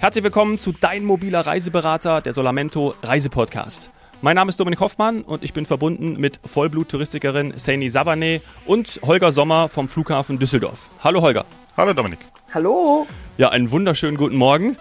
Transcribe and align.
Herzlich 0.00 0.22
willkommen 0.22 0.58
zu 0.58 0.70
Dein 0.70 1.04
mobiler 1.04 1.44
Reiseberater, 1.44 2.20
der 2.20 2.32
Solamento 2.32 2.94
Reisepodcast. 3.02 3.90
Mein 4.22 4.36
Name 4.36 4.48
ist 4.48 4.60
Dominik 4.60 4.78
Hoffmann 4.78 5.22
und 5.22 5.42
ich 5.42 5.52
bin 5.52 5.66
verbunden 5.66 6.20
mit 6.20 6.38
Vollblut-Touristikerin 6.46 7.54
Saini 7.56 7.90
Sabane 7.90 8.40
und 8.64 9.00
Holger 9.04 9.32
Sommer 9.32 9.68
vom 9.68 9.88
Flughafen 9.88 10.38
Düsseldorf. 10.38 10.90
Hallo 11.02 11.20
Holger. 11.20 11.44
Hallo 11.76 11.94
Dominik. 11.94 12.20
Hallo. 12.54 13.08
Ja, 13.38 13.48
einen 13.48 13.72
wunderschönen 13.72 14.16
guten 14.16 14.36
Morgen. 14.36 14.76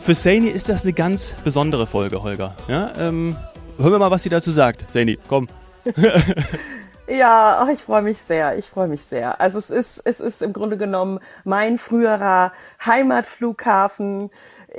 Für 0.00 0.14
Saini 0.14 0.48
ist 0.48 0.70
das 0.70 0.84
eine 0.84 0.94
ganz 0.94 1.34
besondere 1.44 1.86
Folge, 1.86 2.22
Holger. 2.22 2.56
Ja, 2.66 2.90
ähm, 2.98 3.36
hören 3.76 3.92
wir 3.92 3.98
mal, 3.98 4.10
was 4.10 4.22
sie 4.22 4.30
dazu 4.30 4.50
sagt. 4.50 4.90
Saini, 4.90 5.18
komm. 5.28 5.46
Ja, 7.06 7.58
ach, 7.60 7.68
ich 7.68 7.82
freue 7.82 8.00
mich 8.00 8.22
sehr. 8.22 8.56
Ich 8.56 8.70
freue 8.70 8.88
mich 8.88 9.02
sehr. 9.04 9.38
Also 9.40 9.58
es 9.58 9.68
ist, 9.68 10.00
es 10.04 10.20
ist 10.20 10.40
im 10.40 10.54
Grunde 10.54 10.78
genommen 10.78 11.20
mein 11.44 11.76
früherer 11.76 12.52
Heimatflughafen 12.84 14.30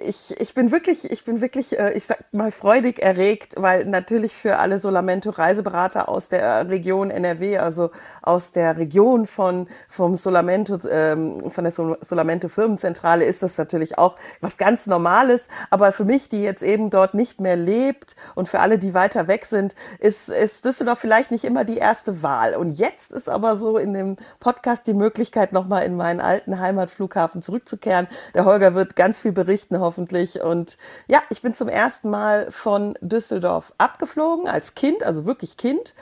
ich, 0.01 0.39
ich 0.39 0.53
bin 0.53 0.71
wirklich, 0.71 1.09
ich 1.09 1.23
bin 1.23 1.41
wirklich, 1.41 1.77
äh, 1.77 1.93
ich 1.93 2.05
sag 2.05 2.33
mal, 2.33 2.51
freudig 2.51 2.99
erregt, 2.99 3.53
weil 3.57 3.85
natürlich 3.85 4.33
für 4.33 4.57
alle 4.57 4.79
Solamento-Reiseberater 4.79 6.09
aus 6.09 6.29
der 6.29 6.69
Region 6.69 7.11
NRW, 7.11 7.57
also 7.57 7.91
aus 8.21 8.51
der 8.51 8.77
Region 8.77 9.25
von, 9.25 9.67
vom 9.87 10.15
Solamento, 10.15 10.79
ähm, 10.89 11.39
von 11.49 11.63
der 11.63 11.71
Solamento-Firmenzentrale 11.71 13.25
ist 13.25 13.43
das 13.43 13.57
natürlich 13.57 13.97
auch 13.97 14.15
was 14.41 14.57
ganz 14.57 14.87
Normales. 14.87 15.47
Aber 15.69 15.91
für 15.91 16.05
mich, 16.05 16.29
die 16.29 16.41
jetzt 16.41 16.63
eben 16.63 16.89
dort 16.89 17.13
nicht 17.13 17.39
mehr 17.39 17.55
lebt 17.55 18.15
und 18.35 18.49
für 18.49 18.59
alle, 18.59 18.77
die 18.77 18.93
weiter 18.93 19.27
weg 19.27 19.45
sind, 19.45 19.75
ist, 19.99 20.29
ist 20.29 20.65
Düsseldorf 20.65 20.99
vielleicht 20.99 21.31
nicht 21.31 21.45
immer 21.45 21.63
die 21.63 21.77
erste 21.77 22.21
Wahl. 22.23 22.55
Und 22.55 22.73
jetzt 22.73 23.11
ist 23.11 23.29
aber 23.29 23.55
so 23.55 23.77
in 23.77 23.93
dem 23.93 24.17
Podcast 24.39 24.87
die 24.87 24.93
Möglichkeit, 24.93 25.53
nochmal 25.53 25.83
in 25.83 25.95
meinen 25.95 26.19
alten 26.19 26.59
Heimatflughafen 26.59 27.41
zurückzukehren. 27.41 28.07
Der 28.33 28.45
Holger 28.45 28.75
wird 28.75 28.95
ganz 28.95 29.19
viel 29.19 29.31
berichten 29.31 29.75
hoffentlich. 29.85 30.41
Und 30.41 30.77
ja, 31.07 31.21
ich 31.29 31.41
bin 31.41 31.53
zum 31.53 31.69
ersten 31.69 32.09
Mal 32.09 32.51
von 32.51 32.97
Düsseldorf 33.01 33.73
abgeflogen, 33.77 34.47
als 34.47 34.75
Kind, 34.75 35.03
also 35.03 35.25
wirklich 35.25 35.55
Kind, 35.55 35.95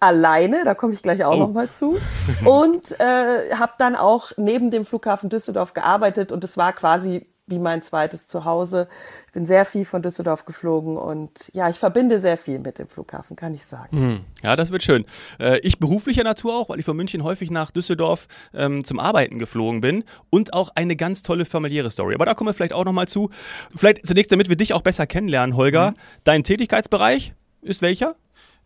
alleine, 0.00 0.64
da 0.64 0.74
komme 0.74 0.92
ich 0.92 1.02
gleich 1.02 1.24
auch 1.24 1.36
oh. 1.36 1.38
nochmal 1.38 1.70
zu. 1.70 1.98
Und 2.44 2.98
äh, 3.00 3.54
habe 3.54 3.72
dann 3.78 3.96
auch 3.96 4.32
neben 4.36 4.70
dem 4.70 4.84
Flughafen 4.84 5.30
Düsseldorf 5.30 5.72
gearbeitet 5.72 6.32
und 6.32 6.44
es 6.44 6.56
war 6.56 6.72
quasi 6.72 7.26
wie 7.48 7.58
mein 7.58 7.82
zweites 7.82 8.26
Zuhause. 8.26 8.88
Ich 9.26 9.32
bin 9.32 9.46
sehr 9.46 9.64
viel 9.64 9.84
von 9.84 10.02
Düsseldorf 10.02 10.44
geflogen 10.44 10.96
und 10.96 11.50
ja, 11.52 11.68
ich 11.68 11.76
verbinde 11.76 12.20
sehr 12.20 12.36
viel 12.36 12.58
mit 12.58 12.78
dem 12.78 12.88
Flughafen, 12.88 13.36
kann 13.36 13.54
ich 13.54 13.64
sagen. 13.64 13.98
Mhm. 13.98 14.20
Ja, 14.42 14.56
das 14.56 14.70
wird 14.70 14.82
schön. 14.82 15.04
Äh, 15.38 15.58
ich 15.60 15.78
beruflicher 15.78 16.24
Natur 16.24 16.54
auch, 16.54 16.68
weil 16.68 16.78
ich 16.78 16.84
von 16.84 16.96
München 16.96 17.24
häufig 17.24 17.50
nach 17.50 17.70
Düsseldorf 17.70 18.28
ähm, 18.54 18.84
zum 18.84 19.00
Arbeiten 19.00 19.38
geflogen 19.38 19.80
bin 19.80 20.04
und 20.30 20.52
auch 20.52 20.70
eine 20.74 20.96
ganz 20.96 21.22
tolle 21.22 21.44
familiäre 21.44 21.90
Story. 21.90 22.14
Aber 22.14 22.26
da 22.26 22.34
kommen 22.34 22.48
wir 22.48 22.54
vielleicht 22.54 22.72
auch 22.72 22.84
nochmal 22.84 23.08
zu. 23.08 23.30
Vielleicht 23.74 24.06
zunächst, 24.06 24.30
damit 24.30 24.48
wir 24.48 24.56
dich 24.56 24.74
auch 24.74 24.82
besser 24.82 25.06
kennenlernen, 25.06 25.56
Holger. 25.56 25.92
Mhm. 25.92 25.96
Dein 26.24 26.44
Tätigkeitsbereich 26.44 27.34
ist 27.62 27.82
welcher? 27.82 28.14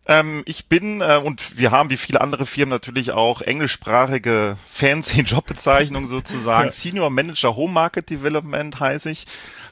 Ähm, 0.05 0.43
ich 0.45 0.67
bin 0.67 0.99
äh, 0.99 1.21
und 1.23 1.57
wir 1.57 1.71
haben 1.71 1.89
wie 1.89 1.97
viele 1.97 2.19
andere 2.19 2.45
Firmen 2.45 2.71
natürlich 2.71 3.11
auch 3.11 3.41
englischsprachige 3.41 4.57
fancy 4.69 5.21
Jobbezeichnungen 5.21 6.07
sozusagen. 6.07 6.71
Senior 6.73 7.09
Manager 7.09 7.55
Home 7.55 7.73
Market 7.73 8.09
Development 8.09 8.77
heiße 8.79 9.09
ich, 9.09 9.25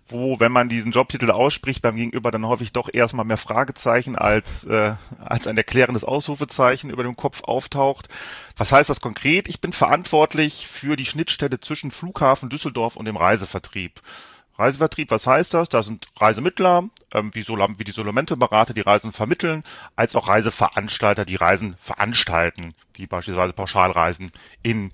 wo, 0.07 0.39
wenn 0.39 0.51
man 0.51 0.69
diesen 0.69 0.93
Jobtitel 0.93 1.31
ausspricht, 1.31 1.81
beim 1.81 1.97
Gegenüber 1.97 2.31
dann 2.31 2.45
häufig 2.45 2.71
doch 2.71 2.89
erstmal 2.91 3.25
mehr 3.25 3.37
Fragezeichen 3.37 4.15
als, 4.15 4.63
äh, 4.63 4.93
als 5.19 5.47
ein 5.47 5.57
erklärendes 5.57 6.05
Ausrufezeichen 6.05 6.89
über 6.89 7.03
dem 7.03 7.17
Kopf 7.17 7.43
auftaucht. 7.43 8.07
Was 8.55 8.71
heißt 8.71 8.89
das 8.89 9.01
konkret? 9.01 9.49
Ich 9.49 9.59
bin 9.59 9.73
verantwortlich 9.73 10.67
für 10.67 10.95
die 10.95 11.05
Schnittstelle 11.05 11.59
zwischen 11.59 11.91
Flughafen 11.91 12.49
Düsseldorf 12.49 12.95
und 12.95 13.05
dem 13.05 13.17
Reisevertrieb. 13.17 14.01
Reisevertrieb, 14.61 15.11
was 15.11 15.27
heißt 15.27 15.53
das? 15.53 15.69
Da 15.69 15.83
sind 15.83 16.07
Reisemittler, 16.17 16.89
ähm, 17.13 17.31
wie, 17.33 17.43
Sol 17.43 17.59
wie 17.77 17.83
die 17.83 17.91
Solamente-Berater, 17.91 18.73
die 18.73 18.81
Reisen 18.81 19.11
vermitteln, 19.11 19.63
als 19.95 20.15
auch 20.15 20.27
Reiseveranstalter, 20.27 21.25
die 21.25 21.35
Reisen 21.35 21.75
veranstalten, 21.79 22.73
wie 22.93 23.07
beispielsweise 23.07 23.53
Pauschalreisen 23.53 24.31
in 24.61 24.91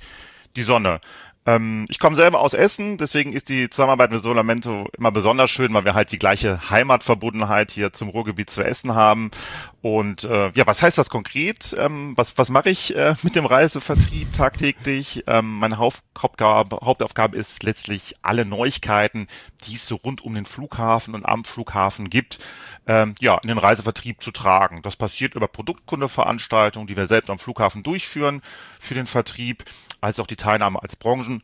die 0.55 0.63
Sonne. 0.63 1.01
Ähm, 1.47 1.85
ich 1.87 1.97
komme 1.97 2.17
selber 2.17 2.41
aus 2.41 2.53
Essen, 2.53 2.97
deswegen 2.97 3.31
ist 3.31 3.47
die 3.47 3.69
Zusammenarbeit 3.69 4.11
mit 4.11 4.21
Solamento 4.21 4.89
immer 4.97 5.13
besonders 5.13 5.49
schön, 5.49 5.73
weil 5.73 5.85
wir 5.85 5.93
halt 5.93 6.11
die 6.11 6.19
gleiche 6.19 6.69
Heimatverbundenheit 6.69 7.71
hier 7.71 7.93
zum 7.93 8.09
Ruhrgebiet 8.09 8.49
zu 8.49 8.61
Essen 8.61 8.95
haben. 8.95 9.31
Und 9.81 10.25
äh, 10.25 10.51
ja, 10.53 10.67
was 10.67 10.81
heißt 10.81 10.97
das 10.97 11.09
konkret? 11.09 11.73
Ähm, 11.79 12.13
was 12.17 12.37
was 12.37 12.49
mache 12.49 12.69
ich 12.69 12.93
äh, 12.97 13.15
mit 13.23 13.37
dem 13.37 13.45
Reisevertrieb 13.45 14.35
tagtäglich? 14.35 15.23
Ähm, 15.27 15.59
meine 15.59 15.77
Hauptaufgabe, 15.77 16.79
Hauptaufgabe 16.83 17.37
ist 17.37 17.63
letztlich 17.63 18.15
alle 18.21 18.43
Neuigkeiten, 18.43 19.27
die 19.63 19.75
es 19.75 19.87
so 19.87 19.95
rund 19.95 20.21
um 20.21 20.33
den 20.33 20.45
Flughafen 20.45 21.15
und 21.15 21.25
am 21.25 21.45
Flughafen 21.45 22.09
gibt, 22.09 22.39
ähm, 22.87 23.15
ja, 23.21 23.37
in 23.37 23.47
den 23.47 23.57
Reisevertrieb 23.57 24.21
zu 24.21 24.31
tragen. 24.31 24.81
Das 24.81 24.97
passiert 24.97 25.35
über 25.35 25.47
Produktkundeveranstaltungen, 25.47 26.87
die 26.87 26.97
wir 26.97 27.07
selbst 27.07 27.29
am 27.29 27.39
Flughafen 27.39 27.83
durchführen 27.83 28.41
für 28.79 28.95
den 28.95 29.07
Vertrieb, 29.07 29.63
als 30.01 30.19
auch 30.19 30.27
die 30.27 30.35
Teilnahme 30.35 30.81
als 30.81 30.95
Branchen 30.95 31.41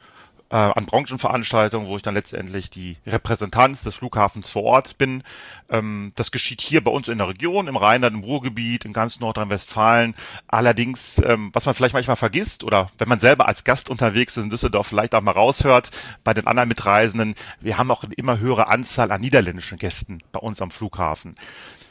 äh, 0.54 0.56
an 0.56 0.86
Branchenveranstaltungen, 0.86 1.88
wo 1.88 1.96
ich 1.96 2.04
dann 2.04 2.14
letztendlich 2.14 2.70
die 2.70 2.98
Repräsentanz 3.08 3.82
des 3.82 3.96
Flughafens 3.96 4.52
vor 4.52 4.62
Ort 4.64 5.00
bin. 5.00 5.24
Ähm, 5.70 6.12
das 6.16 6.32
geschieht 6.32 6.62
hier 6.62 6.84
bei 6.84 6.92
uns 6.92 7.08
in 7.08 7.18
der 7.18 7.28
Region, 7.28 7.68
im 7.68 7.76
Rheinland, 7.76 8.16
im 8.16 8.24
Ruhrgebiet, 8.24 8.86
in 8.86 8.94
ganz 8.94 9.20
Nordrhein-Westfalen. 9.20 10.14
Allerdings, 10.48 11.20
ähm, 11.26 11.50
was 11.54 11.66
man 11.66 11.74
vielleicht 11.74 11.96
manchmal 11.96 12.18
vergisst 12.18 12.64
oder 12.64 12.92
wenn 13.00 13.10
man 13.10 13.20
selber 13.20 13.48
als 13.48 13.64
Gast 13.64 13.90
unterwegs 13.90 14.38
ist 14.38 14.44
in 14.44 14.52
Düsseldorf 14.52 14.86
vielleicht 14.86 15.16
auch 15.16 15.22
mal 15.22 15.32
raushört, 15.32 15.90
bei 16.24 16.36
den 16.36 16.46
anderen 16.46 16.70
Mitreisenden, 16.70 17.34
wir 17.60 17.80
haben 17.80 17.90
auch 17.90 18.04
eine 18.04 18.14
immer 18.14 18.38
höhere 18.38 18.68
Anzahl 18.68 19.12
an 19.12 19.22
niederländischen 19.22 19.80
Gästen 19.80 20.20
bei 20.32 20.40
uns 20.40 20.62
am 20.62 20.70
Flughafen 20.70 21.34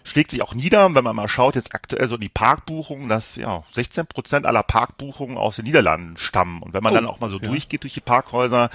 schlägt 0.04 0.30
sich 0.30 0.42
auch 0.42 0.54
nieder, 0.54 0.94
wenn 0.94 1.04
man 1.04 1.16
mal 1.16 1.28
schaut, 1.28 1.56
jetzt 1.56 1.74
aktuell 1.74 2.08
so 2.08 2.16
die 2.16 2.28
Parkbuchungen, 2.28 3.08
dass 3.08 3.36
ja 3.36 3.64
16 3.72 4.06
Prozent 4.06 4.46
aller 4.46 4.62
Parkbuchungen 4.62 5.36
aus 5.36 5.56
den 5.56 5.64
Niederlanden 5.64 6.16
stammen. 6.16 6.62
Und 6.62 6.72
wenn 6.72 6.82
man 6.82 6.92
oh, 6.92 6.96
dann 6.96 7.06
auch 7.06 7.20
mal 7.20 7.30
so 7.30 7.38
ja. 7.38 7.48
durchgeht 7.48 7.82
durch 7.82 7.94
die 7.94 8.00
Parkhäuser, 8.00 8.70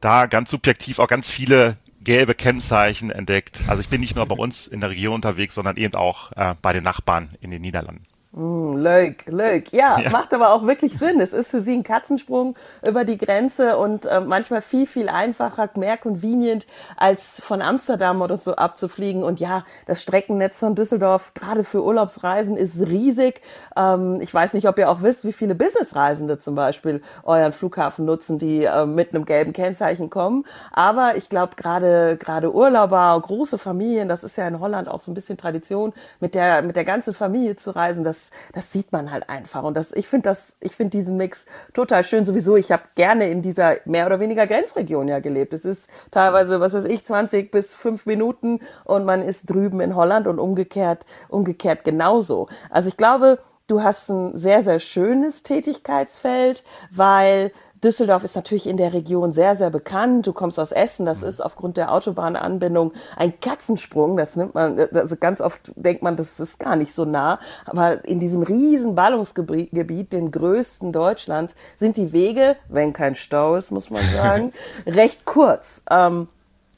da 0.00 0.26
ganz 0.26 0.50
subjektiv 0.50 0.98
auch 0.98 1.08
ganz 1.08 1.30
viele 1.30 1.76
gelbe 2.02 2.34
Kennzeichen 2.34 3.10
entdeckt. 3.10 3.60
Also 3.66 3.82
ich 3.82 3.88
bin 3.88 4.00
nicht 4.00 4.16
nur 4.16 4.26
bei 4.26 4.36
uns 4.36 4.66
in 4.66 4.80
der 4.80 4.90
Region 4.90 5.14
unterwegs, 5.14 5.54
sondern 5.54 5.76
eben 5.76 5.94
auch 5.94 6.32
äh, 6.32 6.54
bei 6.62 6.72
den 6.72 6.84
Nachbarn 6.84 7.30
in 7.40 7.50
den 7.50 7.62
Niederlanden. 7.62 8.04
Mm, 8.32 8.76
leuk, 8.76 9.26
leuk. 9.26 9.72
Ja, 9.72 9.98
ja, 9.98 10.08
macht 10.10 10.32
aber 10.32 10.52
auch 10.54 10.64
wirklich 10.64 10.96
Sinn. 10.96 11.20
Es 11.20 11.32
ist 11.32 11.50
für 11.50 11.60
sie 11.60 11.72
ein 11.72 11.82
Katzensprung 11.82 12.54
über 12.86 13.04
die 13.04 13.18
Grenze 13.18 13.76
und 13.76 14.06
äh, 14.06 14.20
manchmal 14.20 14.62
viel, 14.62 14.86
viel 14.86 15.08
einfacher, 15.08 15.68
mehr 15.74 15.96
convenient, 15.96 16.64
als 16.96 17.42
von 17.42 17.60
Amsterdam 17.60 18.22
oder 18.22 18.38
so 18.38 18.54
abzufliegen. 18.54 19.24
Und 19.24 19.40
ja, 19.40 19.64
das 19.86 20.00
Streckennetz 20.02 20.60
von 20.60 20.76
Düsseldorf, 20.76 21.34
gerade 21.34 21.64
für 21.64 21.82
Urlaubsreisen, 21.82 22.56
ist 22.56 22.80
riesig. 22.80 23.40
Ähm, 23.76 24.20
ich 24.20 24.32
weiß 24.32 24.52
nicht, 24.52 24.68
ob 24.68 24.78
ihr 24.78 24.90
auch 24.90 25.02
wisst, 25.02 25.24
wie 25.24 25.32
viele 25.32 25.56
Businessreisende 25.56 26.38
zum 26.38 26.54
Beispiel 26.54 27.02
euren 27.24 27.52
Flughafen 27.52 28.04
nutzen, 28.04 28.38
die 28.38 28.62
äh, 28.62 28.86
mit 28.86 29.12
einem 29.12 29.24
gelben 29.24 29.52
Kennzeichen 29.52 30.08
kommen. 30.08 30.44
Aber 30.70 31.16
ich 31.16 31.28
glaube, 31.28 31.56
gerade, 31.56 32.16
gerade 32.16 32.54
Urlauber, 32.54 33.20
große 33.20 33.58
Familien, 33.58 34.08
das 34.08 34.22
ist 34.22 34.36
ja 34.36 34.46
in 34.46 34.60
Holland 34.60 34.88
auch 34.88 35.00
so 35.00 35.10
ein 35.10 35.14
bisschen 35.14 35.36
Tradition, 35.36 35.92
mit 36.20 36.36
der, 36.36 36.62
mit 36.62 36.76
der 36.76 36.84
ganzen 36.84 37.12
Familie 37.12 37.56
zu 37.56 37.72
reisen, 37.74 38.04
das 38.04 38.19
das, 38.20 38.30
das 38.52 38.72
sieht 38.72 38.92
man 38.92 39.10
halt 39.10 39.28
einfach. 39.28 39.62
Und 39.62 39.76
das, 39.76 39.92
ich 39.92 40.08
finde 40.08 40.28
das, 40.28 40.56
ich 40.60 40.74
finde 40.74 40.90
diesen 40.90 41.16
Mix 41.16 41.46
total 41.72 42.04
schön. 42.04 42.24
Sowieso, 42.24 42.56
ich 42.56 42.72
habe 42.72 42.82
gerne 42.94 43.28
in 43.28 43.42
dieser 43.42 43.76
mehr 43.84 44.06
oder 44.06 44.20
weniger 44.20 44.46
Grenzregion 44.46 45.08
ja 45.08 45.20
gelebt. 45.20 45.52
Es 45.52 45.64
ist 45.64 45.90
teilweise, 46.10 46.60
was 46.60 46.74
weiß 46.74 46.84
ich, 46.84 47.04
20 47.04 47.50
bis 47.50 47.74
5 47.74 48.06
Minuten 48.06 48.60
und 48.84 49.04
man 49.04 49.22
ist 49.22 49.48
drüben 49.48 49.80
in 49.80 49.96
Holland 49.96 50.26
und 50.26 50.38
umgekehrt, 50.38 51.04
umgekehrt 51.28 51.84
genauso. 51.84 52.48
Also 52.70 52.88
ich 52.88 52.96
glaube, 52.96 53.38
du 53.66 53.82
hast 53.82 54.08
ein 54.08 54.36
sehr, 54.36 54.62
sehr 54.62 54.80
schönes 54.80 55.42
Tätigkeitsfeld, 55.42 56.64
weil 56.90 57.52
Düsseldorf 57.82 58.24
ist 58.24 58.36
natürlich 58.36 58.66
in 58.66 58.76
der 58.76 58.92
Region 58.92 59.32
sehr, 59.32 59.56
sehr 59.56 59.70
bekannt. 59.70 60.26
Du 60.26 60.32
kommst 60.32 60.60
aus 60.60 60.70
Essen, 60.70 61.06
das 61.06 61.22
ist 61.22 61.40
aufgrund 61.40 61.78
der 61.78 61.92
Autobahnanbindung 61.92 62.92
ein 63.16 63.40
Katzensprung. 63.40 64.16
Das 64.18 64.36
nimmt 64.36 64.54
man, 64.54 64.78
also 64.78 65.16
ganz 65.16 65.40
oft 65.40 65.72
denkt 65.76 66.02
man, 66.02 66.16
das 66.16 66.38
ist 66.40 66.58
gar 66.58 66.76
nicht 66.76 66.94
so 66.94 67.06
nah. 67.06 67.40
Aber 67.64 68.04
in 68.04 68.20
diesem 68.20 68.42
riesen 68.42 68.94
Ballungsgebiet, 68.94 70.12
dem 70.12 70.30
größten 70.30 70.92
Deutschlands, 70.92 71.54
sind 71.76 71.96
die 71.96 72.12
Wege, 72.12 72.56
wenn 72.68 72.92
kein 72.92 73.14
Stau 73.14 73.56
ist, 73.56 73.70
muss 73.70 73.88
man 73.88 74.02
sagen, 74.02 74.52
recht 74.86 75.24
kurz. 75.24 75.82
Ähm, 75.90 76.28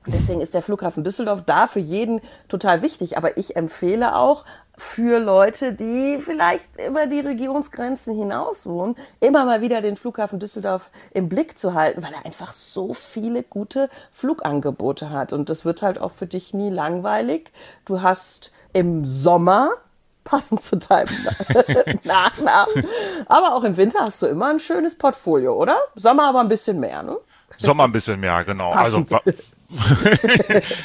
Deswegen 0.04 0.40
ist 0.40 0.52
der 0.52 0.62
Flughafen 0.62 1.04
Düsseldorf 1.04 1.42
da 1.46 1.68
für 1.68 1.78
jeden 1.78 2.20
total 2.48 2.82
wichtig. 2.82 3.16
Aber 3.16 3.36
ich 3.36 3.54
empfehle 3.54 4.16
auch 4.16 4.44
für 4.82 5.18
Leute, 5.20 5.72
die 5.72 6.18
vielleicht 6.18 6.68
über 6.86 7.06
die 7.06 7.20
Regionsgrenzen 7.20 8.14
hinaus 8.14 8.66
wohnen, 8.66 8.96
immer 9.20 9.46
mal 9.46 9.62
wieder 9.62 9.80
den 9.80 9.96
Flughafen 9.96 10.38
Düsseldorf 10.38 10.90
im 11.12 11.28
Blick 11.28 11.56
zu 11.56 11.72
halten, 11.72 12.02
weil 12.02 12.12
er 12.12 12.26
einfach 12.26 12.52
so 12.52 12.92
viele 12.92 13.42
gute 13.42 13.88
Flugangebote 14.12 15.10
hat. 15.10 15.32
Und 15.32 15.48
das 15.48 15.64
wird 15.64 15.80
halt 15.80 15.98
auch 15.98 16.10
für 16.10 16.26
dich 16.26 16.52
nie 16.52 16.68
langweilig. 16.68 17.50
Du 17.84 18.02
hast 18.02 18.52
im 18.74 19.04
Sommer 19.04 19.70
passend 20.24 20.62
zu 20.62 20.76
deinem 20.76 21.14
Nachnamen. 22.04 22.86
Aber 23.26 23.54
auch 23.54 23.64
im 23.64 23.76
Winter 23.76 24.00
hast 24.00 24.20
du 24.20 24.26
immer 24.26 24.48
ein 24.48 24.60
schönes 24.60 24.98
Portfolio, 24.98 25.54
oder? 25.54 25.76
Sommer 25.94 26.28
aber 26.28 26.40
ein 26.40 26.48
bisschen 26.48 26.78
mehr, 26.78 27.02
ne? 27.02 27.16
Sommer 27.56 27.84
ein 27.84 27.92
bisschen 27.92 28.20
mehr, 28.20 28.44
genau. 28.44 28.70
Also 28.70 29.04
Passend. 29.04 29.12
Also 29.12 29.42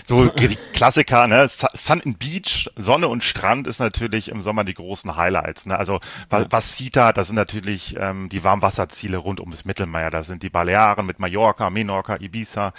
so 0.05 0.27
die 0.27 0.57
Klassiker, 0.73 1.27
ne? 1.27 1.47
Sun 1.49 2.01
and 2.05 2.19
Beach, 2.19 2.69
Sonne 2.75 3.07
und 3.07 3.23
Strand 3.23 3.67
ist 3.67 3.79
natürlich 3.79 4.29
im 4.29 4.41
Sommer 4.41 4.63
die 4.63 4.73
großen 4.73 5.15
Highlights. 5.15 5.65
Ne? 5.65 5.77
Also 5.77 5.99
was, 6.29 6.47
was 6.49 6.77
sieht 6.77 6.95
da? 6.95 7.13
Das 7.13 7.27
sind 7.27 7.35
natürlich 7.35 7.95
ähm, 7.99 8.29
die 8.29 8.43
Warmwasserziele 8.43 9.17
rund 9.17 9.39
ums 9.39 9.65
Mittelmeer. 9.65 10.09
Das 10.09 10.27
sind 10.27 10.43
die 10.43 10.49
Balearen 10.49 11.05
mit 11.05 11.19
Mallorca, 11.19 11.69
Menorca, 11.69 12.17
Ibiza. 12.19 12.71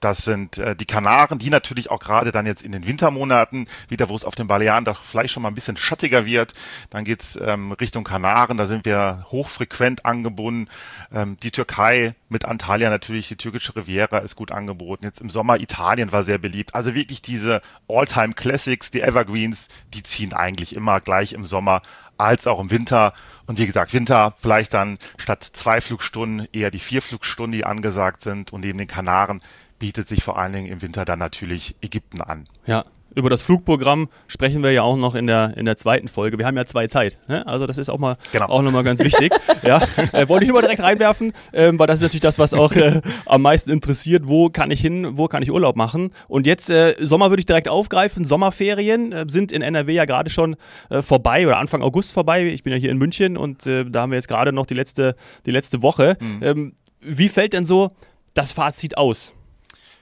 Das 0.00 0.18
sind 0.18 0.58
äh, 0.58 0.76
die 0.76 0.84
Kanaren, 0.84 1.38
die 1.38 1.50
natürlich 1.50 1.90
auch 1.90 2.00
gerade 2.00 2.32
dann 2.32 2.46
jetzt 2.46 2.62
in 2.62 2.72
den 2.72 2.86
Wintermonaten 2.86 3.68
wieder, 3.88 4.08
wo 4.08 4.16
es 4.16 4.24
auf 4.24 4.34
den 4.34 4.46
Balearen 4.46 4.84
doch 4.84 5.02
vielleicht 5.02 5.32
schon 5.32 5.42
mal 5.42 5.48
ein 5.48 5.54
bisschen 5.54 5.76
schattiger 5.76 6.26
wird. 6.26 6.54
Dann 6.90 7.04
geht's 7.04 7.38
ähm, 7.42 7.72
Richtung 7.72 8.04
Kanaren. 8.04 8.56
Da 8.56 8.66
sind 8.66 8.84
wir 8.84 9.26
hochfrequent 9.30 10.04
angebunden. 10.04 10.68
Ähm, 11.12 11.36
die 11.42 11.50
Türkei 11.50 12.12
mit 12.28 12.44
Antalya 12.44 12.90
natürlich, 12.90 13.28
die 13.28 13.36
türkische 13.36 13.74
Riviera 13.76 14.18
ist 14.18 14.36
gut 14.36 14.52
angeboten. 14.52 15.04
Jetzt 15.04 15.20
im 15.20 15.30
Sommer 15.30 15.55
Italien 15.60 16.12
war 16.12 16.24
sehr 16.24 16.38
beliebt. 16.38 16.74
Also 16.74 16.94
wirklich 16.94 17.22
diese 17.22 17.60
All-Time 17.88 18.34
Classics, 18.34 18.90
die 18.90 19.02
Evergreens, 19.02 19.68
die 19.94 20.02
ziehen 20.02 20.32
eigentlich 20.32 20.76
immer 20.76 21.00
gleich 21.00 21.32
im 21.32 21.46
Sommer 21.46 21.82
als 22.18 22.46
auch 22.46 22.60
im 22.60 22.70
Winter. 22.70 23.12
Und 23.46 23.58
wie 23.58 23.66
gesagt, 23.66 23.92
Winter 23.92 24.34
vielleicht 24.38 24.74
dann 24.74 24.98
statt 25.18 25.44
zwei 25.44 25.80
Flugstunden 25.80 26.48
eher 26.52 26.70
die 26.70 26.78
vier 26.78 27.02
Flugstunden, 27.02 27.52
die 27.52 27.64
angesagt 27.64 28.20
sind. 28.20 28.52
Und 28.52 28.62
neben 28.62 28.78
den 28.78 28.88
Kanaren 28.88 29.40
bietet 29.78 30.08
sich 30.08 30.24
vor 30.24 30.38
allen 30.38 30.52
Dingen 30.52 30.72
im 30.72 30.82
Winter 30.82 31.04
dann 31.04 31.18
natürlich 31.18 31.76
Ägypten 31.80 32.20
an. 32.20 32.48
Ja, 32.64 32.84
über 33.16 33.30
das 33.30 33.42
Flugprogramm 33.42 34.08
sprechen 34.28 34.62
wir 34.62 34.70
ja 34.70 34.82
auch 34.82 34.96
noch 34.96 35.14
in 35.14 35.26
der, 35.26 35.56
in 35.56 35.64
der 35.64 35.76
zweiten 35.76 36.06
Folge. 36.06 36.38
Wir 36.38 36.46
haben 36.46 36.56
ja 36.56 36.66
zwei 36.66 36.86
Zeit. 36.86 37.18
Ne? 37.28 37.44
Also 37.46 37.66
das 37.66 37.78
ist 37.78 37.88
auch 37.88 37.98
mal 37.98 38.18
genau. 38.30 38.46
auch 38.46 38.62
nochmal 38.62 38.84
ganz 38.84 39.02
wichtig. 39.02 39.32
ja, 39.62 39.82
äh, 40.12 40.28
wollte 40.28 40.44
ich 40.44 40.50
nur 40.50 40.60
mal 40.60 40.60
direkt 40.60 40.82
reinwerfen, 40.82 41.32
ähm, 41.54 41.78
weil 41.78 41.86
das 41.86 41.96
ist 41.96 42.02
natürlich 42.02 42.20
das, 42.20 42.38
was 42.38 42.52
auch 42.52 42.72
äh, 42.72 43.00
am 43.24 43.42
meisten 43.42 43.70
interessiert. 43.70 44.28
Wo 44.28 44.50
kann 44.50 44.70
ich 44.70 44.82
hin? 44.82 45.16
Wo 45.16 45.28
kann 45.28 45.42
ich 45.42 45.50
Urlaub 45.50 45.76
machen? 45.76 46.10
Und 46.28 46.46
jetzt 46.46 46.68
äh, 46.68 46.94
Sommer 47.00 47.30
würde 47.30 47.40
ich 47.40 47.46
direkt 47.46 47.68
aufgreifen. 47.68 48.24
Sommerferien 48.24 49.12
äh, 49.12 49.24
sind 49.28 49.50
in 49.50 49.62
NRW 49.62 49.94
ja 49.94 50.04
gerade 50.04 50.28
schon 50.28 50.56
äh, 50.90 51.00
vorbei 51.00 51.46
oder 51.46 51.56
Anfang 51.56 51.80
August 51.80 52.12
vorbei. 52.12 52.44
Ich 52.44 52.62
bin 52.62 52.72
ja 52.72 52.78
hier 52.78 52.90
in 52.90 52.98
München 52.98 53.38
und 53.38 53.66
äh, 53.66 53.86
da 53.86 54.02
haben 54.02 54.10
wir 54.10 54.16
jetzt 54.16 54.28
gerade 54.28 54.52
noch 54.52 54.66
die 54.66 54.74
letzte, 54.74 55.16
die 55.46 55.52
letzte 55.52 55.80
Woche. 55.80 56.18
Mhm. 56.20 56.42
Ähm, 56.42 56.72
wie 57.00 57.30
fällt 57.30 57.54
denn 57.54 57.64
so 57.64 57.92
das 58.34 58.52
Fazit 58.52 58.98
aus? 58.98 59.32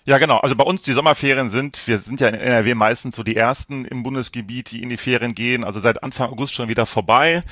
Ja, 0.06 0.18
genau. 0.18 0.38
Also 0.38 0.54
bei 0.54 0.64
uns 0.64 0.82
die 0.82 0.92
Sommerferien 0.92 1.48
sind, 1.48 1.86
wir 1.86 1.98
sind 1.98 2.20
ja 2.20 2.28
in 2.28 2.34
NRW 2.34 2.74
meistens 2.74 3.16
so 3.16 3.22
die 3.22 3.36
ersten 3.36 3.86
im 3.86 4.02
Bundesgebiet, 4.02 4.70
die 4.70 4.82
in 4.82 4.90
die 4.90 4.98
Ferien 4.98 5.34
gehen. 5.34 5.64
Also 5.64 5.80
seit 5.80 6.02
Anfang 6.02 6.30
August 6.30 6.52
schon 6.52 6.68
wieder 6.68 6.84
vorbei 6.84 7.42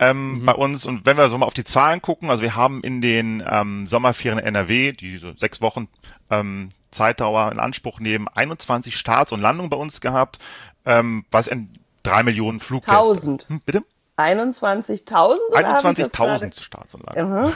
ähm, 0.00 0.40
mhm. 0.40 0.46
bei 0.46 0.54
uns. 0.54 0.86
Und 0.86 1.06
wenn 1.06 1.16
wir 1.16 1.28
so 1.28 1.38
mal 1.38 1.46
auf 1.46 1.54
die 1.54 1.62
Zahlen 1.62 2.02
gucken, 2.02 2.28
also 2.28 2.42
wir 2.42 2.56
haben 2.56 2.82
in 2.82 3.00
den 3.00 3.44
ähm, 3.48 3.86
Sommerferien 3.86 4.40
NRW, 4.40 4.92
die 4.92 5.18
so 5.18 5.32
sechs 5.36 5.60
Wochen 5.60 5.88
ähm, 6.30 6.70
Zeitdauer 6.90 7.52
in 7.52 7.60
Anspruch 7.60 8.00
nehmen, 8.00 8.26
21 8.26 8.96
Starts 8.96 9.30
und 9.30 9.40
Landungen 9.40 9.70
bei 9.70 9.76
uns 9.76 10.00
gehabt, 10.00 10.40
ähm, 10.84 11.24
was 11.30 11.46
in 11.46 11.70
drei 12.02 12.24
Millionen 12.24 12.58
Fluggäste. 12.58 12.90
1000. 12.90 13.48
Hm, 13.48 13.60
bitte? 13.64 13.84
21.000? 14.20 15.38
21.000 15.52 16.62
Staatsanlagen. 16.62 17.52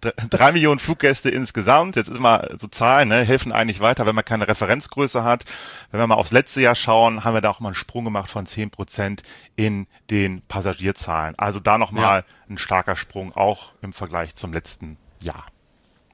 Drei 0.30 0.52
Millionen 0.52 0.78
Fluggäste 0.78 1.30
insgesamt. 1.30 1.96
Jetzt 1.96 2.08
ist 2.08 2.20
mal 2.20 2.54
so 2.58 2.66
Zahlen, 2.66 3.08
ne, 3.08 3.22
helfen 3.22 3.52
eigentlich 3.52 3.80
weiter, 3.80 4.06
wenn 4.06 4.14
man 4.14 4.24
keine 4.24 4.48
Referenzgröße 4.48 5.24
hat. 5.24 5.44
Wenn 5.90 6.00
wir 6.00 6.06
mal 6.06 6.16
aufs 6.16 6.32
letzte 6.32 6.60
Jahr 6.60 6.74
schauen, 6.74 7.24
haben 7.24 7.34
wir 7.34 7.40
da 7.40 7.50
auch 7.50 7.60
mal 7.60 7.68
einen 7.68 7.74
Sprung 7.74 8.04
gemacht 8.04 8.30
von 8.30 8.46
10 8.46 8.70
Prozent 8.70 9.22
in 9.56 9.86
den 10.10 10.42
Passagierzahlen. 10.42 11.34
Also 11.38 11.60
da 11.60 11.78
nochmal 11.78 12.20
ja. 12.20 12.34
ein 12.48 12.58
starker 12.58 12.96
Sprung, 12.96 13.34
auch 13.34 13.72
im 13.82 13.92
Vergleich 13.92 14.34
zum 14.36 14.52
letzten 14.52 14.96
Jahr. 15.22 15.46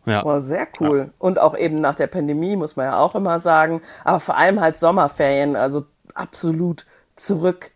Ja. 0.06 0.24
Oh, 0.24 0.38
sehr 0.38 0.66
cool. 0.80 0.98
Ja. 0.98 1.14
Und 1.18 1.38
auch 1.38 1.56
eben 1.56 1.80
nach 1.80 1.94
der 1.94 2.06
Pandemie, 2.06 2.56
muss 2.56 2.76
man 2.76 2.86
ja 2.86 2.98
auch 2.98 3.14
immer 3.14 3.38
sagen. 3.38 3.82
Aber 4.04 4.20
vor 4.20 4.36
allem 4.36 4.60
halt 4.60 4.76
Sommerferien, 4.76 5.56
also 5.56 5.86
absolut 6.14 6.86
zurück. 7.16 7.70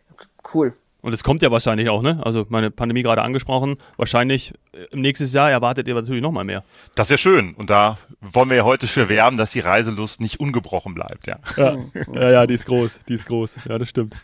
Cool. 0.53 0.75
Und 1.05 1.13
es 1.13 1.23
kommt 1.23 1.43
ja 1.43 1.51
wahrscheinlich 1.51 1.91
auch, 1.91 2.01
ne? 2.01 2.19
Also 2.25 2.47
meine 2.49 2.71
Pandemie 2.71 3.03
gerade 3.03 3.21
angesprochen. 3.21 3.77
Wahrscheinlich 3.99 4.55
äh, 4.73 4.87
im 4.91 5.03
nächsten 5.03 5.27
Jahr 5.27 5.51
erwartet 5.51 5.87
ihr 5.87 5.95
natürlich 5.95 6.23
noch 6.23 6.31
mal 6.31 6.45
mehr. 6.45 6.65
Das 6.95 7.11
wäre 7.11 7.19
schön. 7.19 7.53
Und 7.53 7.69
da 7.69 7.99
wollen 8.23 8.49
wir 8.49 8.57
ja 8.57 8.65
heute 8.65 8.87
für 8.87 9.11
werben, 9.11 9.37
dass 9.37 9.51
die 9.51 9.61
Reiselust 9.61 10.23
nicht 10.23 10.41
ungebrochen 10.41 10.95
bleibt, 10.95 11.27
ja. 11.27 11.41
Ja, 11.59 11.77
ja, 12.15 12.31
ja 12.31 12.47
die 12.47 12.55
ist 12.55 12.65
groß. 12.65 13.01
Die 13.07 13.13
ist 13.13 13.27
groß. 13.27 13.59
Ja, 13.69 13.77
das 13.77 13.91
stimmt. 13.91 14.17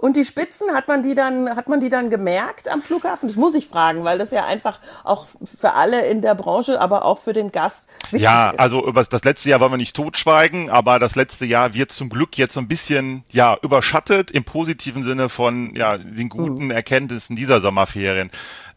Und 0.00 0.14
die 0.14 0.24
Spitzen, 0.24 0.72
hat 0.74 0.86
man 0.86 1.02
die 1.02 1.16
dann, 1.16 1.56
hat 1.56 1.68
man 1.68 1.80
die 1.80 1.88
dann 1.90 2.08
gemerkt 2.08 2.68
am 2.68 2.82
Flughafen? 2.82 3.28
Das 3.28 3.36
muss 3.36 3.56
ich 3.56 3.66
fragen, 3.66 4.04
weil 4.04 4.16
das 4.16 4.30
ja 4.30 4.46
einfach 4.46 4.78
auch 5.02 5.26
für 5.58 5.72
alle 5.72 6.06
in 6.06 6.22
der 6.22 6.36
Branche, 6.36 6.80
aber 6.80 7.04
auch 7.04 7.18
für 7.18 7.32
den 7.32 7.50
Gast 7.50 7.88
wichtig 8.04 8.20
ja, 8.20 8.50
ist. 8.50 8.60
also 8.60 8.86
über 8.86 9.02
das 9.02 9.24
letzte 9.24 9.50
Jahr 9.50 9.58
wollen 9.58 9.72
wir 9.72 9.76
nicht 9.76 9.96
totschweigen, 9.96 10.70
aber 10.70 11.00
das 11.00 11.16
letzte 11.16 11.46
Jahr 11.46 11.74
wird 11.74 11.90
zum 11.90 12.10
Glück 12.10 12.38
jetzt 12.38 12.54
so 12.54 12.60
ein 12.60 12.68
bisschen, 12.68 13.24
ja, 13.30 13.56
überschattet 13.60 14.30
im 14.30 14.44
positiven 14.44 15.02
Sinne 15.02 15.28
von, 15.28 15.74
ja, 15.74 15.98
den 15.98 16.28
guten 16.28 16.66
mhm. 16.66 16.70
Erkenntnissen 16.70 17.34
dieser 17.34 17.60
Sommerferien. 17.60 18.30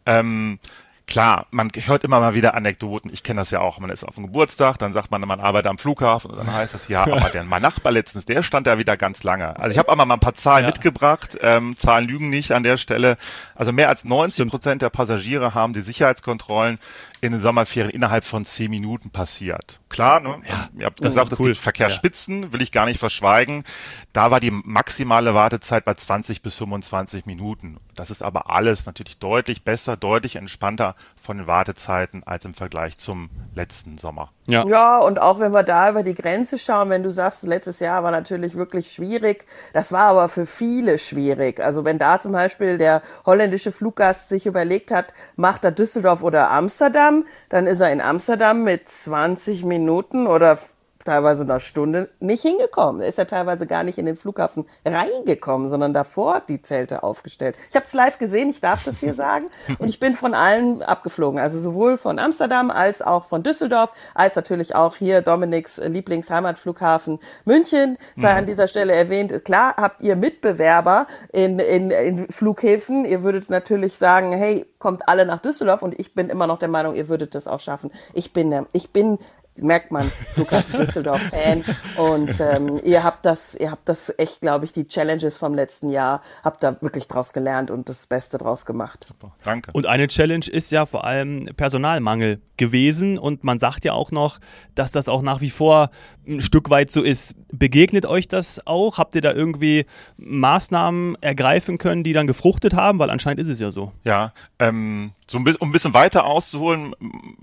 Ähm, 0.07 0.57
klar, 1.07 1.47
man 1.51 1.69
hört 1.73 2.03
immer 2.03 2.19
mal 2.19 2.33
wieder 2.33 2.53
Anekdoten. 2.53 3.11
Ich 3.13 3.23
kenne 3.23 3.41
das 3.41 3.51
ja 3.51 3.59
auch. 3.59 3.79
Man 3.79 3.89
ist 3.89 4.03
auf 4.03 4.15
dem 4.15 4.27
Geburtstag, 4.27 4.77
dann 4.77 4.93
sagt 4.93 5.11
man, 5.11 5.21
man 5.21 5.39
arbeitet 5.39 5.69
am 5.69 5.77
Flughafen 5.77 6.31
und 6.31 6.37
dann 6.37 6.51
heißt 6.51 6.73
das, 6.73 6.87
ja, 6.87 7.03
aber 7.03 7.29
der, 7.29 7.43
mein 7.43 7.61
Nachbar 7.61 7.91
letztens, 7.91 8.25
der 8.25 8.43
stand 8.43 8.67
da 8.67 8.77
wieder 8.77 8.97
ganz 8.97 9.23
lange. 9.23 9.59
Also 9.59 9.71
ich 9.71 9.77
habe 9.77 9.91
einmal 9.91 10.05
mal 10.05 10.15
ein 10.15 10.19
paar 10.19 10.33
Zahlen 10.33 10.63
ja. 10.63 10.69
mitgebracht. 10.69 11.37
Ähm, 11.41 11.77
Zahlen 11.77 12.07
lügen 12.07 12.29
nicht 12.29 12.51
an 12.51 12.63
der 12.63 12.77
Stelle. 12.77 13.17
Also 13.55 13.71
mehr 13.71 13.89
als 13.89 14.05
90 14.05 14.49
Prozent 14.49 14.81
der 14.81 14.89
Passagiere 14.89 15.53
haben 15.53 15.73
die 15.73 15.81
Sicherheitskontrollen 15.81 16.79
in 17.21 17.33
den 17.33 17.41
Sommerferien 17.41 17.91
innerhalb 17.91 18.25
von 18.25 18.45
zehn 18.45 18.71
Minuten 18.71 19.11
passiert. 19.11 19.79
Klar, 19.89 20.19
ne? 20.19 20.41
Ja, 20.49 20.69
ihr 20.75 20.85
habt 20.87 21.01
gesagt, 21.01 21.31
es 21.31 21.39
cool. 21.39 21.51
gibt 21.51 21.61
Verkehrsspitzen, 21.61 22.43
ja. 22.43 22.53
will 22.53 22.61
ich 22.63 22.71
gar 22.71 22.87
nicht 22.87 22.99
verschweigen. 22.99 23.63
Da 24.11 24.31
war 24.31 24.39
die 24.39 24.49
maximale 24.49 25.35
Wartezeit 25.35 25.85
bei 25.85 25.93
20 25.93 26.41
bis 26.41 26.55
25 26.55 27.27
Minuten. 27.27 27.77
Das 27.95 28.09
ist 28.09 28.23
aber 28.23 28.49
alles 28.49 28.87
natürlich 28.87 29.19
deutlich 29.19 29.63
besser, 29.63 29.97
deutlich 29.97 30.35
entspannter 30.35 30.95
von 31.21 31.37
den 31.37 31.47
Wartezeiten 31.47 32.23
als 32.25 32.45
im 32.45 32.53
Vergleich 32.53 32.97
zum 32.97 33.29
letzten 33.53 33.97
Sommer. 33.97 34.31
Ja. 34.47 34.65
ja, 34.65 34.97
und 34.97 35.21
auch 35.21 35.39
wenn 35.39 35.51
wir 35.51 35.63
da 35.63 35.89
über 35.89 36.01
die 36.01 36.15
Grenze 36.15 36.57
schauen, 36.57 36.89
wenn 36.89 37.03
du 37.03 37.11
sagst, 37.11 37.43
letztes 37.43 37.79
Jahr 37.79 38.03
war 38.03 38.11
natürlich 38.11 38.55
wirklich 38.55 38.91
schwierig, 38.91 39.45
das 39.73 39.91
war 39.91 40.05
aber 40.05 40.29
für 40.29 40.45
viele 40.45 40.97
schwierig. 40.97 41.59
Also 41.59 41.85
wenn 41.85 41.99
da 41.99 42.19
zum 42.19 42.31
Beispiel 42.31 42.77
der 42.77 43.03
holländische 43.25 43.71
Fluggast 43.71 44.29
sich 44.29 44.47
überlegt 44.47 44.91
hat, 44.91 45.13
macht 45.35 45.63
er 45.63 45.71
Düsseldorf 45.71 46.23
oder 46.23 46.49
Amsterdam, 46.49 47.25
dann 47.49 47.67
ist 47.67 47.81
er 47.81 47.91
in 47.91 48.01
Amsterdam 48.01 48.63
mit 48.63 48.89
20 48.89 49.63
Minuten 49.63 50.25
oder 50.25 50.57
teilweise 51.03 51.43
einer 51.43 51.59
Stunde 51.59 52.09
nicht 52.19 52.41
hingekommen. 52.41 53.01
Er 53.01 53.07
ist 53.07 53.17
ja 53.17 53.25
teilweise 53.25 53.67
gar 53.67 53.83
nicht 53.83 53.97
in 53.97 54.05
den 54.05 54.15
Flughafen 54.15 54.65
reingekommen, 54.85 55.69
sondern 55.69 55.93
davor 55.93 56.41
die 56.47 56.61
Zelte 56.61 57.03
aufgestellt. 57.03 57.55
Ich 57.69 57.75
habe 57.75 57.85
es 57.85 57.93
live 57.93 58.17
gesehen, 58.17 58.49
ich 58.49 58.61
darf 58.61 58.83
das 58.83 58.99
hier 58.99 59.13
sagen. 59.13 59.45
Und 59.79 59.89
ich 59.89 59.99
bin 59.99 60.13
von 60.13 60.33
allen 60.33 60.81
abgeflogen. 60.83 61.39
Also 61.39 61.59
sowohl 61.59 61.97
von 61.97 62.19
Amsterdam 62.19 62.71
als 62.71 63.01
auch 63.01 63.25
von 63.25 63.43
Düsseldorf, 63.43 63.93
als 64.13 64.35
natürlich 64.35 64.75
auch 64.75 64.95
hier 64.95 65.21
Dominiks 65.21 65.77
Lieblingsheimatflughafen 65.77 67.19
München. 67.45 67.97
Sei 68.15 68.31
mhm. 68.31 68.37
an 68.39 68.45
dieser 68.45 68.67
Stelle 68.67 68.93
erwähnt. 68.93 69.45
Klar 69.45 69.75
habt 69.77 70.01
ihr 70.01 70.15
Mitbewerber 70.15 71.07
in, 71.31 71.59
in, 71.59 71.91
in 71.91 72.27
Flughäfen. 72.29 73.05
Ihr 73.05 73.23
würdet 73.23 73.49
natürlich 73.49 73.97
sagen, 73.97 74.31
hey, 74.33 74.65
kommt 74.79 75.07
alle 75.07 75.25
nach 75.25 75.41
Düsseldorf. 75.41 75.81
Und 75.81 75.97
ich 75.99 76.13
bin 76.13 76.29
immer 76.29 76.47
noch 76.47 76.59
der 76.59 76.67
Meinung, 76.67 76.95
ihr 76.95 77.07
würdet 77.07 77.35
das 77.35 77.47
auch 77.47 77.59
schaffen. 77.59 77.91
Ich 78.13 78.33
bin, 78.33 78.65
ich 78.73 78.91
bin 78.91 79.17
merkt 79.57 79.91
man, 79.91 80.11
Flughafen 80.33 80.79
Düsseldorf 80.85 81.21
Fan. 81.21 81.63
Und 81.97 82.39
ähm, 82.39 82.79
ihr 82.83 83.03
habt 83.03 83.25
das, 83.25 83.55
ihr 83.55 83.71
habt 83.71 83.87
das 83.87 84.13
echt, 84.17 84.41
glaube 84.41 84.65
ich, 84.65 84.71
die 84.71 84.87
Challenges 84.87 85.37
vom 85.37 85.53
letzten 85.53 85.89
Jahr, 85.89 86.21
habt 86.43 86.63
da 86.63 86.81
wirklich 86.81 87.07
draus 87.07 87.33
gelernt 87.33 87.71
und 87.71 87.89
das 87.89 88.07
Beste 88.07 88.37
draus 88.37 88.65
gemacht. 88.65 89.03
Super, 89.05 89.35
danke. 89.43 89.71
Und 89.73 89.85
eine 89.85 90.07
Challenge 90.07 90.45
ist 90.49 90.71
ja 90.71 90.85
vor 90.85 91.05
allem 91.05 91.49
Personalmangel 91.55 92.41
gewesen 92.57 93.17
und 93.17 93.43
man 93.43 93.59
sagt 93.59 93.85
ja 93.85 93.93
auch 93.93 94.11
noch, 94.11 94.39
dass 94.75 94.91
das 94.91 95.09
auch 95.09 95.21
nach 95.21 95.41
wie 95.41 95.49
vor 95.49 95.89
ein 96.27 96.41
Stück 96.41 96.69
weit 96.69 96.91
so 96.91 97.01
ist. 97.01 97.35
Begegnet 97.51 98.05
euch 98.05 98.27
das 98.27 98.65
auch? 98.67 98.97
Habt 98.97 99.15
ihr 99.15 99.21
da 99.21 99.33
irgendwie 99.33 99.85
Maßnahmen 100.17 101.17
ergreifen 101.21 101.77
können, 101.77 102.03
die 102.03 102.13
dann 102.13 102.27
gefruchtet 102.27 102.73
haben? 102.73 102.99
Weil 102.99 103.09
anscheinend 103.09 103.39
ist 103.39 103.49
es 103.49 103.59
ja 103.59 103.71
so. 103.71 103.91
Ja, 104.03 104.33
ähm, 104.59 105.11
so 105.31 105.37
ein 105.37 105.45
bisschen, 105.45 105.61
um 105.61 105.69
ein 105.69 105.71
bisschen 105.71 105.93
weiter 105.93 106.25
auszuholen, 106.25 106.93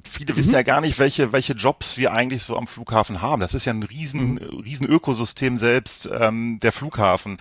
viele 0.05 0.35
mhm. 0.35 0.37
wissen 0.37 0.53
ja 0.53 0.63
gar 0.63 0.83
nicht, 0.83 0.99
welche, 0.99 1.33
welche 1.33 1.55
Jobs 1.55 1.97
wir 1.97 2.13
eigentlich 2.13 2.43
so 2.43 2.55
am 2.57 2.67
Flughafen 2.67 3.23
haben. 3.23 3.41
Das 3.41 3.55
ist 3.55 3.65
ja 3.65 3.73
ein 3.73 3.83
riesen, 3.83 4.35
mhm. 4.35 4.61
riesen 4.61 4.87
Ökosystem 4.87 5.57
selbst, 5.57 6.09
ähm, 6.13 6.59
der 6.61 6.73
Flughafen. 6.73 7.39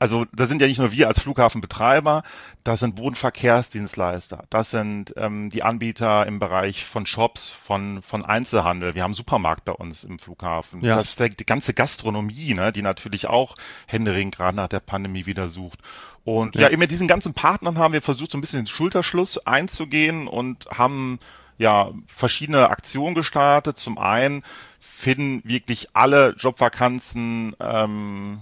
Also 0.00 0.26
da 0.32 0.46
sind 0.46 0.60
ja 0.60 0.66
nicht 0.66 0.80
nur 0.80 0.90
wir 0.90 1.06
als 1.06 1.20
Flughafenbetreiber, 1.20 2.24
das 2.64 2.80
sind 2.80 2.96
Bodenverkehrsdienstleister, 2.96 4.44
das 4.50 4.72
sind 4.72 5.14
ähm, 5.16 5.48
die 5.50 5.62
Anbieter 5.62 6.26
im 6.26 6.40
Bereich 6.40 6.84
von 6.84 7.06
Shops, 7.06 7.52
von, 7.52 8.02
von 8.02 8.24
Einzelhandel. 8.26 8.96
Wir 8.96 9.04
haben 9.04 9.14
Supermarkt 9.14 9.64
bei 9.64 9.72
uns 9.72 10.02
im 10.02 10.18
Flughafen. 10.18 10.82
Ja. 10.82 10.96
Das 10.96 11.10
ist 11.10 11.20
der, 11.20 11.28
die 11.28 11.46
ganze 11.46 11.72
Gastronomie, 11.72 12.52
ne, 12.54 12.72
die 12.72 12.82
natürlich 12.82 13.28
auch 13.28 13.54
händeringend 13.86 14.36
gerade 14.36 14.56
nach 14.56 14.68
der 14.68 14.80
Pandemie 14.80 15.26
wieder 15.26 15.46
sucht. 15.46 15.78
Und 16.24 16.56
ja. 16.56 16.62
ja, 16.62 16.70
eben 16.70 16.80
mit 16.80 16.90
diesen 16.90 17.08
ganzen 17.08 17.34
Partnern 17.34 17.78
haben 17.78 17.92
wir 17.92 18.02
versucht, 18.02 18.30
so 18.30 18.38
ein 18.38 18.40
bisschen 18.40 18.60
den 18.60 18.66
Schulterschluss 18.66 19.46
einzugehen 19.46 20.26
und 20.26 20.66
haben 20.70 21.18
ja 21.58 21.90
verschiedene 22.06 22.70
Aktionen 22.70 23.14
gestartet. 23.14 23.78
Zum 23.78 23.98
einen 23.98 24.42
finden 24.80 25.42
wirklich 25.44 25.88
alle 25.92 26.34
Jobvakanzen 26.38 27.54
ähm, 27.60 28.40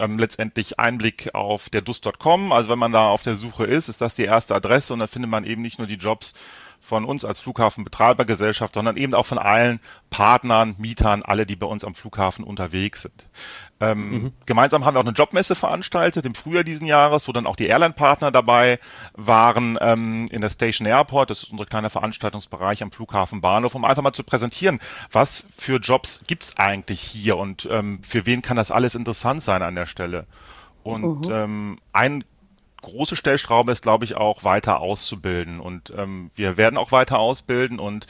ähm, 0.00 0.18
letztendlich 0.18 0.80
Einblick 0.80 1.34
auf 1.34 1.68
der 1.68 1.82
dus.com. 1.82 2.52
Also 2.52 2.70
wenn 2.70 2.78
man 2.78 2.92
da 2.92 3.08
auf 3.08 3.22
der 3.22 3.36
Suche 3.36 3.64
ist, 3.64 3.88
ist 3.88 4.00
das 4.00 4.14
die 4.14 4.24
erste 4.24 4.54
Adresse 4.54 4.92
und 4.92 4.98
dann 4.98 5.08
findet 5.08 5.30
man 5.30 5.44
eben 5.44 5.62
nicht 5.62 5.78
nur 5.78 5.86
die 5.86 5.94
Jobs 5.94 6.34
von 6.80 7.04
uns 7.04 7.24
als 7.24 7.40
Flughafenbetreibergesellschaft, 7.40 8.74
sondern 8.74 8.96
eben 8.96 9.14
auch 9.14 9.26
von 9.26 9.38
allen 9.38 9.80
Partnern, 10.08 10.74
Mietern, 10.78 11.22
alle, 11.22 11.46
die 11.46 11.56
bei 11.56 11.66
uns 11.66 11.84
am 11.84 11.94
Flughafen 11.94 12.44
unterwegs 12.44 13.02
sind. 13.02 13.26
Ähm, 13.80 14.10
mhm. 14.10 14.32
Gemeinsam 14.44 14.84
haben 14.84 14.94
wir 14.94 15.00
auch 15.00 15.04
eine 15.04 15.14
Jobmesse 15.14 15.54
veranstaltet 15.54 16.26
im 16.26 16.34
Frühjahr 16.34 16.64
diesen 16.64 16.86
Jahres, 16.86 17.28
wo 17.28 17.32
dann 17.32 17.46
auch 17.46 17.56
die 17.56 17.66
Airline-Partner 17.66 18.30
dabei 18.30 18.78
waren 19.14 19.78
ähm, 19.80 20.26
in 20.30 20.40
der 20.40 20.50
Station 20.50 20.86
Airport. 20.86 21.30
Das 21.30 21.44
ist 21.44 21.52
unser 21.52 21.66
kleiner 21.66 21.90
Veranstaltungsbereich 21.90 22.82
am 22.82 22.92
Flughafen 22.92 23.40
Bahnhof, 23.40 23.74
um 23.74 23.84
einfach 23.84 24.02
mal 24.02 24.12
zu 24.12 24.24
präsentieren, 24.24 24.80
was 25.12 25.46
für 25.56 25.76
Jobs 25.76 26.24
gibt's 26.26 26.56
eigentlich 26.56 27.00
hier 27.00 27.36
und 27.36 27.68
ähm, 27.70 28.02
für 28.02 28.26
wen 28.26 28.42
kann 28.42 28.56
das 28.56 28.70
alles 28.70 28.94
interessant 28.94 29.42
sein 29.42 29.62
an 29.62 29.74
der 29.74 29.86
Stelle. 29.86 30.26
Und 30.82 31.26
mhm. 31.26 31.32
ähm, 31.32 31.78
ein 31.92 32.24
große 32.80 33.16
Stellschraube 33.16 33.72
ist, 33.72 33.82
glaube 33.82 34.04
ich, 34.04 34.16
auch 34.16 34.44
weiter 34.44 34.80
auszubilden. 34.80 35.60
Und 35.60 35.92
ähm, 35.96 36.30
wir 36.34 36.56
werden 36.56 36.76
auch 36.76 36.92
weiter 36.92 37.18
ausbilden 37.18 37.78
und 37.78 38.06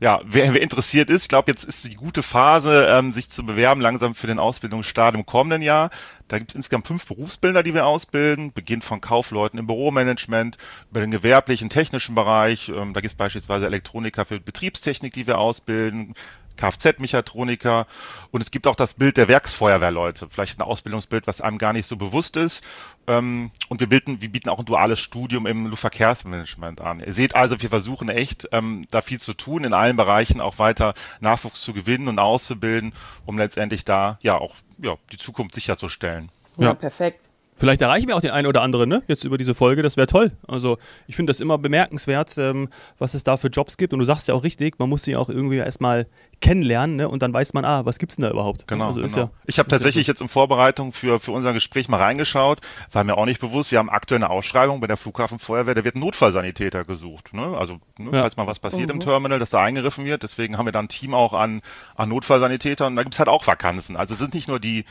ja, 0.00 0.20
wer, 0.24 0.52
wer 0.52 0.60
interessiert 0.60 1.08
ist, 1.08 1.22
ich 1.22 1.28
glaube, 1.28 1.50
jetzt 1.50 1.64
ist 1.64 1.84
die 1.84 1.94
gute 1.94 2.22
Phase, 2.22 2.88
ähm, 2.90 3.12
sich 3.12 3.30
zu 3.30 3.46
bewerben, 3.46 3.80
langsam 3.80 4.14
für 4.14 4.26
den 4.26 4.38
Ausbildungsstart 4.38 5.14
im 5.14 5.24
kommenden 5.24 5.62
Jahr. 5.62 5.90
Da 6.28 6.38
gibt 6.38 6.50
es 6.50 6.56
insgesamt 6.56 6.88
fünf 6.88 7.06
Berufsbilder, 7.06 7.62
die 7.62 7.74
wir 7.74 7.86
ausbilden, 7.86 8.52
beginnt 8.52 8.84
von 8.84 9.00
Kaufleuten 9.00 9.58
im 9.58 9.66
Büromanagement, 9.66 10.58
über 10.90 11.00
den 11.00 11.10
gewerblichen, 11.10 11.70
technischen 11.70 12.14
Bereich. 12.14 12.68
Ähm, 12.68 12.92
da 12.92 13.00
gibt 13.00 13.12
es 13.12 13.16
beispielsweise 13.16 13.66
Elektroniker 13.66 14.24
für 14.24 14.40
Betriebstechnik, 14.40 15.14
die 15.14 15.26
wir 15.26 15.38
ausbilden, 15.38 16.14
Kfz-Mechatroniker 16.56 17.86
und 18.30 18.40
es 18.40 18.50
gibt 18.50 18.66
auch 18.66 18.76
das 18.76 18.94
Bild 18.94 19.16
der 19.16 19.28
Werksfeuerwehrleute, 19.28 20.28
vielleicht 20.28 20.58
ein 20.58 20.62
Ausbildungsbild, 20.62 21.26
was 21.26 21.40
einem 21.40 21.58
gar 21.58 21.72
nicht 21.72 21.88
so 21.88 21.96
bewusst 21.96 22.36
ist. 22.36 22.62
Ähm, 23.06 23.50
und 23.68 23.80
wir 23.80 23.88
bilden, 23.88 24.20
wir 24.20 24.30
bieten 24.30 24.48
auch 24.48 24.58
ein 24.58 24.64
duales 24.64 25.00
Studium 25.00 25.46
im 25.46 25.66
Luftverkehrsmanagement 25.66 26.80
an. 26.80 27.00
Ihr 27.00 27.12
seht 27.12 27.34
also, 27.34 27.60
wir 27.60 27.68
versuchen 27.68 28.08
echt, 28.08 28.48
ähm, 28.52 28.86
da 28.90 29.02
viel 29.02 29.20
zu 29.20 29.34
tun, 29.34 29.64
in 29.64 29.74
allen 29.74 29.96
Bereichen 29.96 30.40
auch 30.40 30.58
weiter 30.58 30.94
Nachwuchs 31.20 31.60
zu 31.60 31.72
gewinnen 31.72 32.08
und 32.08 32.18
auszubilden, 32.18 32.92
um 33.26 33.38
letztendlich 33.38 33.84
da 33.84 34.18
ja 34.22 34.38
auch 34.38 34.54
ja, 34.78 34.96
die 35.12 35.18
Zukunft 35.18 35.54
sicherzustellen. 35.54 36.30
Ja, 36.56 36.68
ja 36.68 36.74
perfekt. 36.74 37.20
Vielleicht 37.56 37.82
erreichen 37.82 38.08
wir 38.08 38.16
auch 38.16 38.20
den 38.20 38.32
einen 38.32 38.48
oder 38.48 38.62
anderen, 38.62 38.88
ne? 38.88 39.02
Jetzt 39.06 39.24
über 39.24 39.38
diese 39.38 39.54
Folge, 39.54 39.82
das 39.82 39.96
wäre 39.96 40.08
toll. 40.08 40.32
Also 40.48 40.78
ich 41.06 41.14
finde 41.14 41.30
das 41.30 41.40
immer 41.40 41.56
bemerkenswert, 41.56 42.36
ähm, 42.36 42.68
was 42.98 43.14
es 43.14 43.22
da 43.22 43.36
für 43.36 43.46
Jobs 43.46 43.76
gibt. 43.76 43.92
Und 43.92 44.00
du 44.00 44.04
sagst 44.04 44.26
ja 44.26 44.34
auch 44.34 44.42
richtig, 44.42 44.78
man 44.80 44.88
muss 44.88 45.04
sie 45.04 45.14
auch 45.14 45.28
irgendwie 45.28 45.58
erstmal 45.58 46.08
kennenlernen 46.44 46.96
ne? 46.96 47.08
und 47.08 47.22
dann 47.22 47.32
weiß 47.32 47.54
man, 47.54 47.64
ah, 47.64 47.86
was 47.86 47.98
gibt's 47.98 48.16
denn 48.16 48.24
da 48.24 48.30
überhaupt? 48.30 48.68
Genau. 48.68 48.88
Also 48.88 49.00
genau. 49.00 49.16
Ja, 49.16 49.30
ich 49.46 49.58
habe 49.58 49.68
tatsächlich 49.68 50.06
ja 50.06 50.10
jetzt 50.10 50.20
in 50.20 50.28
Vorbereitung 50.28 50.92
für, 50.92 51.18
für 51.18 51.32
unser 51.32 51.54
Gespräch 51.54 51.88
mal 51.88 51.96
reingeschaut, 51.96 52.60
war 52.92 53.02
mir 53.02 53.16
auch 53.16 53.24
nicht 53.24 53.40
bewusst, 53.40 53.70
wir 53.70 53.78
haben 53.78 53.88
aktuell 53.88 54.22
eine 54.22 54.28
Ausschreibung 54.28 54.80
bei 54.80 54.86
der 54.86 54.98
Flughafenfeuerwehr, 54.98 55.74
da 55.74 55.84
wird 55.84 55.96
ein 55.96 56.00
Notfallsanitäter 56.00 56.84
gesucht. 56.84 57.32
Ne? 57.32 57.56
Also 57.56 57.78
ne, 57.98 58.10
ja. 58.12 58.20
falls 58.20 58.36
mal 58.36 58.46
was 58.46 58.58
passiert 58.58 58.88
mhm. 58.88 58.96
im 58.96 59.00
Terminal, 59.00 59.38
dass 59.38 59.50
da 59.50 59.62
eingegriffen 59.62 60.04
wird. 60.04 60.22
Deswegen 60.22 60.58
haben 60.58 60.66
wir 60.66 60.72
da 60.72 60.80
ein 60.80 60.88
Team 60.88 61.14
auch 61.14 61.32
an, 61.32 61.62
an 61.96 62.10
Notfallsanitätern 62.10 62.92
und 62.92 62.96
da 62.96 63.04
gibt's 63.04 63.18
halt 63.18 63.30
auch 63.30 63.46
Vakanzen. 63.46 63.96
Also 63.96 64.12
es 64.12 64.20
sind 64.20 64.34
nicht 64.34 64.46
nur 64.46 64.60
die, 64.60 64.84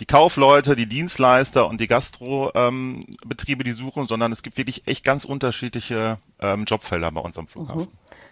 die 0.00 0.06
Kaufleute, 0.06 0.74
die 0.74 0.86
Dienstleister 0.86 1.68
und 1.68 1.82
die 1.82 1.86
Gastrobetriebe, 1.86 3.62
ähm, 3.62 3.64
die 3.64 3.72
suchen, 3.72 4.06
sondern 4.06 4.32
es 4.32 4.42
gibt 4.42 4.56
wirklich 4.56 4.86
echt 4.86 5.04
ganz 5.04 5.26
unterschiedliche 5.26 6.16
ähm, 6.40 6.64
Jobfelder 6.64 7.10
bei 7.12 7.20
uns 7.20 7.36
am 7.36 7.46
Flughafen. 7.46 7.82
Mhm. 7.82 7.88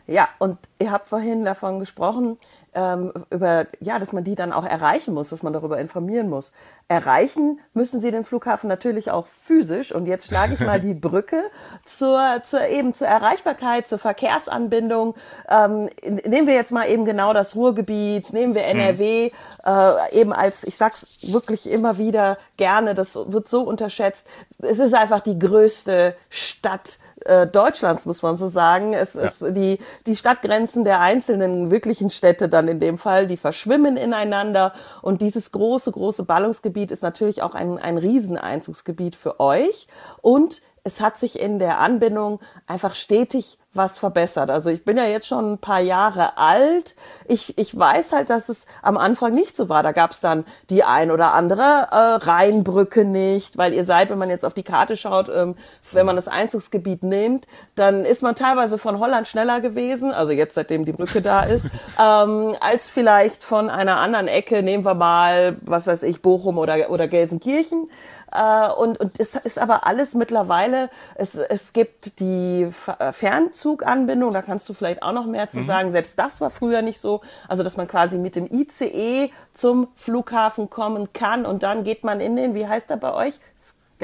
Ja, 0.06 0.28
und 0.38 0.58
ihr 0.80 0.90
habt 0.90 1.08
vorhin 1.08 1.44
davon 1.44 1.78
gesprochen, 1.78 2.38
ähm, 2.74 3.12
über, 3.30 3.66
ja, 3.80 3.98
dass 3.98 4.12
man 4.12 4.24
die 4.24 4.34
dann 4.34 4.52
auch 4.52 4.64
erreichen 4.64 5.12
muss, 5.12 5.28
dass 5.28 5.42
man 5.42 5.52
darüber 5.52 5.78
informieren 5.78 6.30
muss. 6.30 6.52
Erreichen 6.88 7.60
müssen 7.74 8.00
sie 8.00 8.10
den 8.10 8.24
Flughafen 8.24 8.68
natürlich 8.68 9.10
auch 9.10 9.26
physisch. 9.26 9.92
Und 9.94 10.06
jetzt 10.06 10.26
schlage 10.26 10.54
ich 10.54 10.60
mal 10.60 10.80
die 10.80 10.94
Brücke 11.02 11.42
zur, 11.84 12.42
zur 12.44 12.66
eben 12.66 12.94
zur 12.94 13.08
Erreichbarkeit, 13.08 13.88
zur 13.88 13.98
Verkehrsanbindung. 13.98 15.14
Ähm, 15.48 15.90
nehmen 16.02 16.46
wir 16.46 16.54
jetzt 16.54 16.72
mal 16.72 16.88
eben 16.88 17.04
genau 17.04 17.32
das 17.32 17.56
Ruhrgebiet, 17.56 18.32
nehmen 18.32 18.54
wir 18.54 18.64
NRW, 18.64 19.30
mhm. 19.30 19.30
äh, 19.64 20.20
eben 20.20 20.32
als, 20.32 20.64
ich 20.64 20.76
sag's 20.76 21.06
wirklich 21.22 21.70
immer 21.70 21.98
wieder 21.98 22.38
gerne, 22.56 22.94
das 22.94 23.14
wird 23.14 23.48
so 23.48 23.62
unterschätzt. 23.62 24.26
Es 24.58 24.78
ist 24.78 24.94
einfach 24.94 25.20
die 25.20 25.38
größte 25.38 26.14
Stadt 26.30 26.98
äh, 27.24 27.46
Deutschlands, 27.46 28.06
muss 28.06 28.22
man 28.22 28.36
so 28.36 28.46
sagen. 28.46 28.94
Es 28.94 29.14
ja. 29.14 29.22
ist 29.22 29.44
die, 29.50 29.78
die 30.06 30.16
Stadtgrenzen 30.16 30.84
der 30.84 31.00
einzelnen 31.00 31.70
wirklichen 31.70 32.10
Städte 32.10 32.48
dann 32.48 32.68
in 32.68 32.80
dem 32.80 32.98
Fall, 32.98 33.26
die 33.26 33.36
verschwimmen 33.36 33.96
ineinander. 33.96 34.72
Und 35.00 35.22
dieses 35.22 35.52
große, 35.52 35.92
große 35.92 36.24
Ballungsgebiet 36.24 36.90
ist 36.90 37.02
natürlich 37.02 37.42
auch 37.42 37.54
ein, 37.54 37.78
ein 37.78 37.98
Rieseneinzugsgebiet 37.98 39.16
für 39.16 39.40
euch. 39.40 39.86
Und 40.20 40.62
es 40.84 41.00
hat 41.00 41.18
sich 41.18 41.38
in 41.38 41.58
der 41.58 41.78
Anbindung 41.78 42.40
einfach 42.66 42.94
stetig 42.94 43.58
was 43.74 43.98
verbessert. 43.98 44.50
Also 44.50 44.68
ich 44.68 44.84
bin 44.84 44.96
ja 44.98 45.04
jetzt 45.04 45.26
schon 45.26 45.52
ein 45.52 45.58
paar 45.58 45.80
Jahre 45.80 46.36
alt. 46.36 46.94
Ich, 47.26 47.56
ich 47.56 47.76
weiß 47.78 48.12
halt, 48.12 48.28
dass 48.28 48.50
es 48.50 48.66
am 48.82 48.98
Anfang 48.98 49.32
nicht 49.32 49.56
so 49.56 49.68
war. 49.68 49.82
Da 49.82 49.92
gab 49.92 50.10
es 50.10 50.20
dann 50.20 50.44
die 50.68 50.84
ein 50.84 51.10
oder 51.10 51.32
andere 51.32 51.62
äh, 51.62 51.96
Rheinbrücke 51.96 53.04
nicht, 53.04 53.56
weil 53.56 53.72
ihr 53.72 53.84
seid, 53.84 54.10
wenn 54.10 54.18
man 54.18 54.28
jetzt 54.28 54.44
auf 54.44 54.52
die 54.52 54.62
Karte 54.62 54.96
schaut, 54.96 55.30
ähm, 55.30 55.56
wenn 55.92 56.04
man 56.04 56.16
das 56.16 56.28
Einzugsgebiet 56.28 57.02
nimmt, 57.02 57.46
dann 57.74 58.04
ist 58.04 58.22
man 58.22 58.34
teilweise 58.34 58.76
von 58.76 58.98
Holland 58.98 59.26
schneller 59.26 59.60
gewesen, 59.60 60.12
also 60.12 60.32
jetzt 60.32 60.54
seitdem 60.54 60.84
die 60.84 60.92
Brücke 60.92 61.22
da 61.22 61.44
ist, 61.44 61.64
ähm, 61.98 62.54
als 62.60 62.90
vielleicht 62.90 63.42
von 63.42 63.70
einer 63.70 63.96
anderen 63.96 64.28
Ecke, 64.28 64.62
nehmen 64.62 64.84
wir 64.84 64.94
mal, 64.94 65.56
was 65.62 65.86
weiß 65.86 66.02
ich, 66.02 66.20
Bochum 66.20 66.58
oder, 66.58 66.90
oder 66.90 67.08
Gelsenkirchen. 67.08 67.88
Äh, 68.32 68.70
und, 68.70 68.98
und 68.98 69.20
es 69.20 69.34
ist 69.34 69.58
aber 69.58 69.86
alles 69.86 70.14
mittlerweile, 70.14 70.90
es, 71.14 71.34
es 71.34 71.72
gibt 71.72 72.18
die 72.20 72.68
äh, 72.98 73.12
Fernzuganbindung, 73.12 74.30
da 74.30 74.42
kannst 74.42 74.68
du 74.68 74.74
vielleicht 74.74 75.02
auch 75.02 75.12
noch 75.12 75.26
mehr 75.26 75.50
zu 75.50 75.58
mhm. 75.58 75.66
sagen. 75.66 75.92
Selbst 75.92 76.18
das 76.18 76.40
war 76.40 76.50
früher 76.50 76.82
nicht 76.82 77.00
so. 77.00 77.20
Also, 77.48 77.62
dass 77.62 77.76
man 77.76 77.88
quasi 77.88 78.18
mit 78.18 78.36
dem 78.36 78.46
ICE 78.50 79.30
zum 79.52 79.88
Flughafen 79.96 80.70
kommen 80.70 81.12
kann 81.12 81.44
und 81.44 81.62
dann 81.62 81.84
geht 81.84 82.04
man 82.04 82.20
in 82.20 82.36
den, 82.36 82.54
wie 82.54 82.66
heißt 82.66 82.90
er 82.90 82.96
bei 82.96 83.12
euch? 83.12 83.38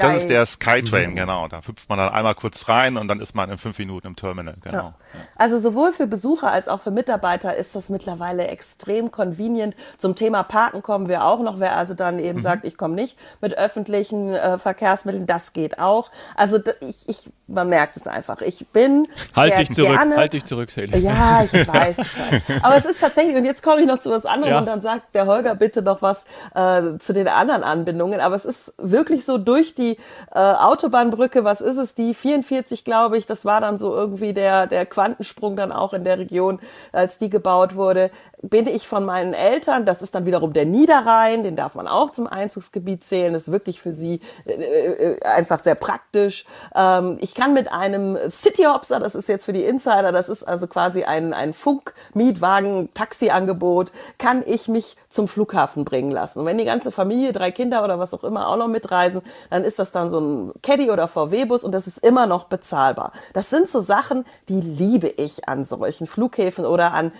Das 0.07 0.21
ist 0.21 0.29
der 0.29 0.45
Skytrain, 0.45 1.11
mhm. 1.11 1.15
genau. 1.15 1.47
Da 1.47 1.61
hüpft 1.65 1.89
man 1.89 1.97
dann 1.97 2.09
einmal 2.09 2.35
kurz 2.35 2.67
rein 2.67 2.97
und 2.97 3.07
dann 3.07 3.19
ist 3.19 3.35
man 3.35 3.49
in 3.49 3.57
fünf 3.57 3.77
Minuten 3.79 4.07
im 4.07 4.15
Terminal, 4.15 4.55
genau. 4.61 4.77
Ja. 4.77 4.93
Also 5.35 5.59
sowohl 5.59 5.91
für 5.91 6.07
Besucher 6.07 6.51
als 6.51 6.67
auch 6.67 6.81
für 6.81 6.91
Mitarbeiter 6.91 7.55
ist 7.55 7.75
das 7.75 7.89
mittlerweile 7.89 8.47
extrem 8.47 9.11
convenient. 9.11 9.75
Zum 9.97 10.15
Thema 10.15 10.43
Parken 10.43 10.83
kommen 10.83 11.07
wir 11.07 11.23
auch 11.23 11.39
noch. 11.39 11.59
Wer 11.59 11.75
also 11.75 11.93
dann 11.93 12.19
eben 12.19 12.39
mhm. 12.39 12.43
sagt, 12.43 12.65
ich 12.65 12.77
komme 12.77 12.95
nicht 12.95 13.17
mit 13.41 13.57
öffentlichen 13.57 14.33
äh, 14.33 14.57
Verkehrsmitteln, 14.57 15.25
das 15.25 15.53
geht 15.53 15.79
auch. 15.79 16.11
Also 16.35 16.59
ich, 16.81 17.09
ich, 17.09 17.29
man 17.47 17.69
merkt 17.69 17.97
es 17.97 18.07
einfach. 18.07 18.41
Ich 18.41 18.67
bin 18.67 19.07
halt 19.35 19.53
sehr 19.53 19.59
dich 19.59 19.71
zurück, 19.71 19.97
gerne, 19.97 20.15
halt 20.15 20.33
dich 20.33 20.45
zurück, 20.45 20.71
Sally. 20.71 20.97
Ja, 20.99 21.43
ich 21.43 21.53
weiß, 21.67 21.97
ich 21.97 22.19
weiß. 22.19 22.63
Aber 22.63 22.75
es 22.75 22.85
ist 22.85 22.99
tatsächlich, 22.99 23.35
und 23.35 23.45
jetzt 23.45 23.63
komme 23.63 23.81
ich 23.81 23.87
noch 23.87 23.99
zu 23.99 24.11
was 24.11 24.25
anderem 24.25 24.53
ja. 24.53 24.59
und 24.59 24.65
dann 24.65 24.81
sagt 24.81 25.15
der 25.15 25.25
Holger 25.25 25.55
bitte 25.55 25.81
noch 25.81 26.01
was 26.01 26.25
äh, 26.53 26.97
zu 26.99 27.13
den 27.13 27.27
anderen 27.27 27.63
Anbindungen. 27.63 28.19
Aber 28.19 28.35
es 28.35 28.45
ist 28.45 28.73
wirklich 28.77 29.25
so 29.25 29.37
durch 29.37 29.75
die 29.75 29.88
äh, 30.33 30.39
Autobahnbrücke, 30.39 31.43
was 31.43 31.61
ist 31.61 31.77
es, 31.77 31.95
die 31.95 32.13
44, 32.13 32.85
glaube 32.85 33.17
ich, 33.17 33.25
das 33.25 33.45
war 33.45 33.61
dann 33.61 33.77
so 33.77 33.93
irgendwie 33.93 34.33
der, 34.33 34.67
der 34.67 34.85
Quantensprung 34.85 35.55
dann 35.55 35.71
auch 35.71 35.93
in 35.93 36.03
der 36.03 36.19
Region, 36.19 36.59
als 36.91 37.17
die 37.17 37.29
gebaut 37.29 37.75
wurde, 37.75 38.11
bin 38.41 38.67
ich 38.67 38.87
von 38.87 39.03
meinen 39.05 39.33
Eltern, 39.33 39.85
das 39.85 40.01
ist 40.01 40.15
dann 40.15 40.25
wiederum 40.25 40.53
der 40.53 40.65
Niederrhein, 40.65 41.43
den 41.43 41.57
darf 41.57 41.75
man 41.75 41.87
auch 41.87 42.11
zum 42.11 42.27
Einzugsgebiet 42.27 43.03
zählen, 43.03 43.33
das 43.33 43.43
ist 43.43 43.51
wirklich 43.51 43.79
für 43.81 43.91
sie 43.91 44.21
äh, 44.45 44.53
äh 44.53 45.21
einfach 45.23 45.61
sehr 45.61 45.75
praktisch. 45.75 46.45
Ähm, 46.73 47.17
ich 47.19 47.35
kann 47.35 47.53
mit 47.53 47.69
einem 47.71 48.17
Cityhopser, 48.29 48.99
das 48.99 49.15
ist 49.15 49.27
jetzt 49.27 49.45
für 49.45 49.53
die 49.53 49.65
Insider, 49.65 50.11
das 50.11 50.29
ist 50.29 50.43
also 50.43 50.67
quasi 50.67 51.03
ein, 51.03 51.33
ein 51.33 51.53
Funk-Mietwagen-Taxi-Angebot, 51.53 53.91
kann 54.17 54.43
ich 54.45 54.67
mich 54.67 54.95
zum 55.09 55.27
Flughafen 55.27 55.85
bringen 55.85 56.11
lassen. 56.11 56.39
Und 56.39 56.45
wenn 56.45 56.57
die 56.57 56.65
ganze 56.65 56.91
Familie, 56.91 57.31
drei 57.33 57.51
Kinder 57.51 57.83
oder 57.83 57.99
was 57.99 58.13
auch 58.13 58.23
immer 58.23 58.47
auch 58.47 58.57
noch 58.57 58.67
mitreisen, 58.67 59.21
dann 59.49 59.63
ist 59.63 59.79
das 59.79 59.91
dann 59.91 60.11
so 60.11 60.19
ein 60.19 60.53
Caddy 60.61 60.91
oder 60.91 61.07
VW-Bus 61.07 61.63
und 61.63 61.71
das 61.73 61.87
ist 61.87 61.97
immer 61.97 62.27
noch 62.27 62.43
bezahlbar. 62.45 63.11
Das 63.33 63.49
sind 63.49 63.67
so 63.67 63.79
Sachen, 63.81 64.25
die 64.47 64.61
liebe 64.61 65.07
ich 65.07 65.49
an 65.49 65.63
solchen 65.63 66.05
Flughäfen 66.07 66.65
oder 66.65 66.93
an 66.93 67.11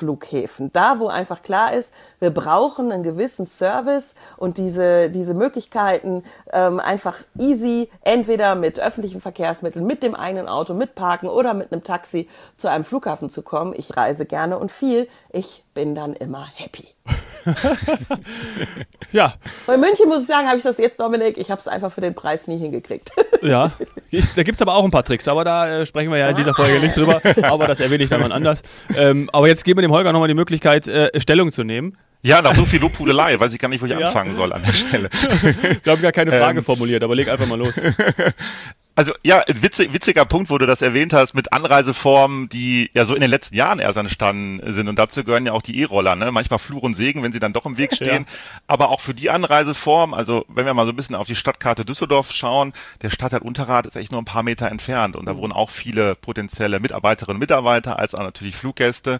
Urlaubsflughäfen. 0.00 0.72
Da, 0.72 0.98
wo 0.98 1.08
einfach 1.08 1.42
klar 1.42 1.72
ist, 1.72 1.92
wir 2.18 2.30
brauchen 2.30 2.92
einen 2.92 3.02
gewissen 3.02 3.46
Service 3.46 4.14
und 4.36 4.58
diese, 4.58 5.10
diese 5.10 5.34
Möglichkeiten 5.34 6.24
ähm, 6.52 6.80
einfach 6.80 7.16
easy, 7.38 7.90
entweder 8.02 8.54
mit 8.54 8.80
öffentlichen 8.80 9.20
Verkehrsmitteln, 9.20 9.86
mit 9.86 10.02
dem 10.02 10.14
eigenen 10.14 10.48
Auto, 10.48 10.74
mit 10.74 10.94
Parken 10.94 11.28
oder 11.28 11.54
mit 11.54 11.72
einem 11.72 11.84
Taxi 11.84 12.28
zu 12.56 12.68
einem 12.68 12.84
Flughafen 12.84 13.30
zu 13.30 13.42
kommen. 13.42 13.74
Ich 13.76 13.96
reise 13.96 14.26
gerne 14.26 14.58
und 14.58 14.72
viel. 14.72 15.08
Ich 15.30 15.64
bin 15.74 15.94
dann 15.94 16.14
immer 16.14 16.46
happy. 16.54 16.88
ja. 19.12 19.34
Bei 19.66 19.76
München 19.76 20.08
muss 20.08 20.22
ich 20.22 20.26
sagen, 20.26 20.46
habe 20.46 20.58
ich 20.58 20.62
das 20.62 20.78
jetzt, 20.78 21.00
Dominik, 21.00 21.38
ich 21.38 21.50
habe 21.50 21.60
es 21.60 21.68
einfach 21.68 21.92
für 21.92 22.00
den 22.00 22.14
Preis 22.14 22.46
nie 22.46 22.58
hingekriegt. 22.58 23.12
ja, 23.42 23.72
ich, 24.10 24.24
da 24.34 24.42
gibt 24.42 24.56
es 24.56 24.62
aber 24.62 24.74
auch 24.74 24.84
ein 24.84 24.90
paar 24.90 25.04
Tricks, 25.04 25.28
aber 25.28 25.44
da 25.44 25.80
äh, 25.80 25.86
sprechen 25.86 26.10
wir 26.10 26.18
ja 26.18 26.28
in 26.28 26.36
dieser 26.36 26.54
Folge 26.54 26.80
nicht 26.80 26.96
drüber, 26.96 27.20
aber 27.42 27.66
das 27.66 27.80
erwähne 27.80 28.04
ich 28.04 28.10
dann 28.10 28.20
mal 28.20 28.32
anders. 28.32 28.62
Ähm, 28.96 29.28
aber 29.32 29.48
jetzt 29.48 29.64
geben 29.64 29.78
wir 29.78 29.82
dem 29.82 29.92
Holger 29.92 30.12
nochmal 30.12 30.28
die 30.28 30.34
Möglichkeit, 30.34 30.88
äh, 30.88 31.18
Stellung 31.20 31.50
zu 31.50 31.64
nehmen. 31.64 31.96
Ja, 32.22 32.42
nach 32.42 32.54
so 32.54 32.66
viel 32.66 32.80
Lobhudelei, 32.80 33.40
weiß 33.40 33.54
ich 33.54 33.58
gar 33.58 33.68
nicht, 33.68 33.80
wo 33.80 33.86
ich 33.86 33.92
ja. 33.92 34.08
anfangen 34.08 34.34
soll 34.34 34.52
an 34.52 34.62
der 34.62 34.74
Stelle. 34.74 35.08
Wir 35.82 35.92
haben 35.92 36.02
gar 36.02 36.12
keine 36.12 36.30
Frage 36.30 36.58
ähm, 36.58 36.64
formuliert, 36.64 37.02
aber 37.02 37.14
leg 37.14 37.30
einfach 37.30 37.46
mal 37.46 37.58
los. 37.58 37.80
Also 39.00 39.14
ja, 39.22 39.42
ein 39.48 39.62
witzig, 39.62 39.94
witziger 39.94 40.26
Punkt, 40.26 40.50
wo 40.50 40.58
du 40.58 40.66
das 40.66 40.82
erwähnt 40.82 41.14
hast, 41.14 41.32
mit 41.32 41.54
Anreiseformen, 41.54 42.50
die 42.50 42.90
ja 42.92 43.06
so 43.06 43.14
in 43.14 43.22
den 43.22 43.30
letzten 43.30 43.54
Jahren 43.54 43.78
erst 43.78 43.96
entstanden 43.96 44.74
sind. 44.74 44.88
Und 44.88 44.98
dazu 44.98 45.24
gehören 45.24 45.46
ja 45.46 45.52
auch 45.52 45.62
die 45.62 45.80
E-Roller, 45.80 46.16
ne? 46.16 46.30
Manchmal 46.30 46.58
Fluch 46.58 46.82
und 46.82 46.92
Segen, 46.92 47.22
wenn 47.22 47.32
sie 47.32 47.38
dann 47.38 47.54
doch 47.54 47.64
im 47.64 47.78
Weg 47.78 47.94
stehen. 47.94 48.26
Ja. 48.28 48.36
Aber 48.66 48.90
auch 48.90 49.00
für 49.00 49.14
die 49.14 49.30
Anreiseform, 49.30 50.12
also 50.12 50.44
wenn 50.48 50.66
wir 50.66 50.74
mal 50.74 50.84
so 50.84 50.92
ein 50.92 50.96
bisschen 50.96 51.16
auf 51.16 51.26
die 51.26 51.34
Stadtkarte 51.34 51.86
Düsseldorf 51.86 52.30
schauen, 52.30 52.74
der 53.00 53.08
Stadtteil 53.08 53.40
Unterrad 53.40 53.86
ist 53.86 53.96
echt 53.96 54.12
nur 54.12 54.20
ein 54.20 54.26
paar 54.26 54.42
Meter 54.42 54.70
entfernt. 54.70 55.16
Und 55.16 55.24
da 55.24 55.32
mhm. 55.32 55.38
wohnen 55.38 55.52
auch 55.54 55.70
viele 55.70 56.14
potenzielle 56.14 56.78
Mitarbeiterinnen 56.78 57.36
und 57.36 57.40
Mitarbeiter, 57.40 57.98
als 57.98 58.14
auch 58.14 58.22
natürlich 58.22 58.54
Fluggäste. 58.54 59.18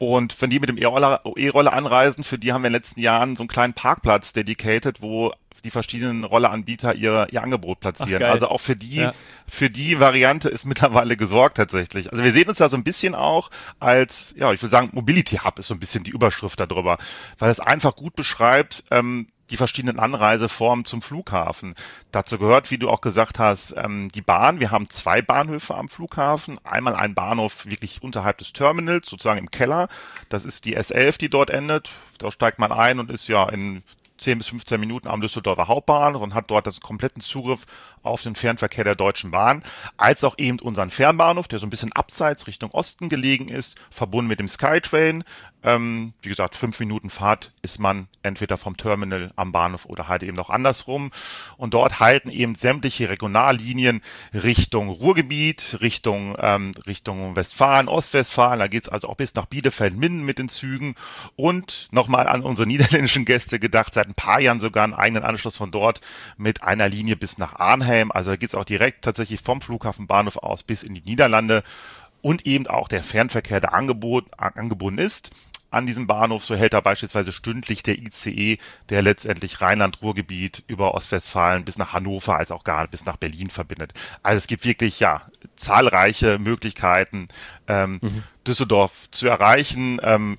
Und 0.00 0.40
wenn 0.40 0.48
die 0.48 0.58
mit 0.58 0.70
dem 0.70 0.78
E-Roller 0.78 1.20
E-Roller 1.36 1.74
anreisen, 1.74 2.24
für 2.24 2.38
die 2.38 2.54
haben 2.54 2.62
wir 2.62 2.68
in 2.68 2.72
den 2.72 2.80
letzten 2.80 3.00
Jahren 3.00 3.36
so 3.36 3.42
einen 3.42 3.48
kleinen 3.48 3.74
Parkplatz 3.74 4.32
dedicated, 4.32 5.02
wo 5.02 5.34
die 5.62 5.68
verschiedenen 5.68 6.24
Rolleanbieter 6.24 6.94
ihr, 6.94 7.28
ihr 7.30 7.42
Angebot 7.42 7.80
platzieren. 7.80 8.22
Ach, 8.22 8.30
also 8.30 8.48
auch 8.48 8.62
für 8.62 8.76
die, 8.76 8.96
ja. 8.96 9.12
für 9.46 9.68
die 9.68 10.00
Variante 10.00 10.48
ist 10.48 10.64
mittlerweile 10.64 11.18
gesorgt 11.18 11.58
tatsächlich. 11.58 12.10
Also 12.10 12.24
wir 12.24 12.32
sehen 12.32 12.48
uns 12.48 12.56
da 12.56 12.70
so 12.70 12.78
ein 12.78 12.82
bisschen 12.82 13.14
auch 13.14 13.50
als, 13.78 14.34
ja, 14.38 14.50
ich 14.54 14.62
würde 14.62 14.70
sagen, 14.70 14.88
Mobility 14.92 15.36
Hub 15.36 15.58
ist 15.58 15.66
so 15.66 15.74
ein 15.74 15.80
bisschen 15.80 16.02
die 16.02 16.12
Überschrift 16.12 16.58
darüber, 16.58 16.96
weil 17.38 17.50
es 17.50 17.60
einfach 17.60 17.94
gut 17.94 18.16
beschreibt, 18.16 18.84
ähm, 18.90 19.28
die 19.50 19.56
verschiedenen 19.56 19.98
Anreiseformen 19.98 20.84
zum 20.84 21.02
Flughafen. 21.02 21.74
Dazu 22.12 22.38
gehört, 22.38 22.70
wie 22.70 22.78
du 22.78 22.88
auch 22.88 23.00
gesagt 23.00 23.38
hast, 23.38 23.74
ähm, 23.76 24.08
die 24.14 24.22
Bahn. 24.22 24.60
Wir 24.60 24.70
haben 24.70 24.88
zwei 24.88 25.20
Bahnhöfe 25.22 25.74
am 25.74 25.88
Flughafen. 25.88 26.58
Einmal 26.64 26.94
ein 26.94 27.14
Bahnhof 27.14 27.66
wirklich 27.66 28.02
unterhalb 28.02 28.38
des 28.38 28.52
Terminals, 28.52 29.08
sozusagen 29.08 29.38
im 29.38 29.50
Keller. 29.50 29.88
Das 30.28 30.44
ist 30.44 30.64
die 30.64 30.78
S11, 30.78 31.18
die 31.18 31.28
dort 31.28 31.50
endet. 31.50 31.90
Da 32.18 32.30
steigt 32.30 32.58
man 32.58 32.72
ein 32.72 32.98
und 33.00 33.10
ist 33.10 33.28
ja 33.28 33.48
in 33.48 33.82
10 34.20 34.38
bis 34.38 34.48
15 34.48 34.78
Minuten 34.78 35.08
am 35.08 35.20
Düsseldorfer 35.20 35.66
Hauptbahnhof 35.66 36.22
und 36.22 36.34
hat 36.34 36.50
dort 36.50 36.66
das 36.66 36.80
kompletten 36.80 37.22
Zugriff 37.22 37.66
auf 38.02 38.22
den 38.22 38.34
Fernverkehr 38.34 38.84
der 38.84 38.94
Deutschen 38.94 39.30
Bahn, 39.30 39.62
als 39.96 40.24
auch 40.24 40.38
eben 40.38 40.58
unseren 40.58 40.90
Fernbahnhof, 40.90 41.48
der 41.48 41.58
so 41.58 41.66
ein 41.66 41.70
bisschen 41.70 41.92
abseits 41.92 42.46
Richtung 42.46 42.70
Osten 42.70 43.08
gelegen 43.08 43.48
ist, 43.48 43.76
verbunden 43.90 44.28
mit 44.28 44.40
dem 44.40 44.48
Skytrain. 44.48 45.24
Ähm, 45.62 46.14
wie 46.22 46.30
gesagt, 46.30 46.56
fünf 46.56 46.80
Minuten 46.80 47.10
Fahrt 47.10 47.52
ist 47.60 47.78
man 47.78 48.08
entweder 48.22 48.56
vom 48.56 48.78
Terminal 48.78 49.30
am 49.36 49.52
Bahnhof 49.52 49.84
oder 49.84 50.08
halt 50.08 50.22
eben 50.22 50.36
noch 50.36 50.48
andersrum. 50.48 51.10
Und 51.58 51.74
dort 51.74 52.00
halten 52.00 52.30
eben 52.30 52.54
sämtliche 52.54 53.10
Regionallinien 53.10 54.00
Richtung 54.32 54.88
Ruhrgebiet, 54.88 55.78
Richtung, 55.82 56.34
ähm, 56.40 56.72
Richtung 56.86 57.36
Westfalen, 57.36 57.88
Ostwestfalen. 57.88 58.58
Da 58.58 58.68
geht's 58.68 58.88
also 58.88 59.08
auch 59.10 59.16
bis 59.16 59.34
nach 59.34 59.44
Bielefeld-Minden 59.44 60.24
mit 60.24 60.38
den 60.38 60.48
Zügen. 60.48 60.94
Und 61.36 61.88
nochmal 61.90 62.26
an 62.26 62.40
unsere 62.40 62.66
niederländischen 62.66 63.26
Gäste 63.26 63.58
gedacht, 63.58 63.92
seit 63.92 64.08
ein 64.08 64.14
paar 64.14 64.40
Jahren 64.40 64.60
sogar 64.60 64.84
einen 64.84 64.94
eigenen 64.94 65.24
Anschluss 65.24 65.58
von 65.58 65.70
dort 65.70 66.00
mit 66.38 66.62
einer 66.62 66.88
Linie 66.88 67.16
bis 67.16 67.36
nach 67.36 67.56
Arnhem 67.56 67.89
Mannheim. 67.90 68.12
Also 68.12 68.30
da 68.30 68.36
geht 68.36 68.50
es 68.50 68.54
auch 68.54 68.64
direkt 68.64 69.04
tatsächlich 69.04 69.40
vom 69.42 69.60
Flughafen 69.60 70.06
Bahnhof 70.06 70.36
aus 70.36 70.62
bis 70.62 70.82
in 70.82 70.94
die 70.94 71.02
Niederlande 71.02 71.62
und 72.22 72.46
eben 72.46 72.66
auch 72.66 72.88
der 72.88 73.02
Fernverkehr, 73.02 73.60
der 73.60 73.74
Angebot, 73.74 74.26
angebunden 74.36 74.98
ist 74.98 75.30
an 75.72 75.86
diesem 75.86 76.06
Bahnhof. 76.06 76.44
So 76.44 76.56
hält 76.56 76.72
da 76.72 76.80
beispielsweise 76.80 77.32
stündlich 77.32 77.82
der 77.82 77.96
ICE, 77.98 78.58
der 78.88 79.02
letztendlich 79.02 79.60
Rheinland-Ruhrgebiet 79.60 80.64
über 80.66 80.94
Ostwestfalen 80.94 81.64
bis 81.64 81.78
nach 81.78 81.92
Hannover 81.92 82.36
als 82.36 82.50
auch 82.50 82.64
gar 82.64 82.86
bis 82.88 83.04
nach 83.04 83.16
Berlin 83.16 83.50
verbindet. 83.50 83.92
Also 84.22 84.38
es 84.38 84.46
gibt 84.48 84.64
wirklich 84.64 85.00
ja 85.00 85.22
zahlreiche 85.56 86.38
Möglichkeiten, 86.38 87.28
ähm, 87.68 88.00
mhm. 88.02 88.22
Düsseldorf 88.46 89.10
zu 89.10 89.28
erreichen. 89.28 90.00
Ähm, 90.02 90.38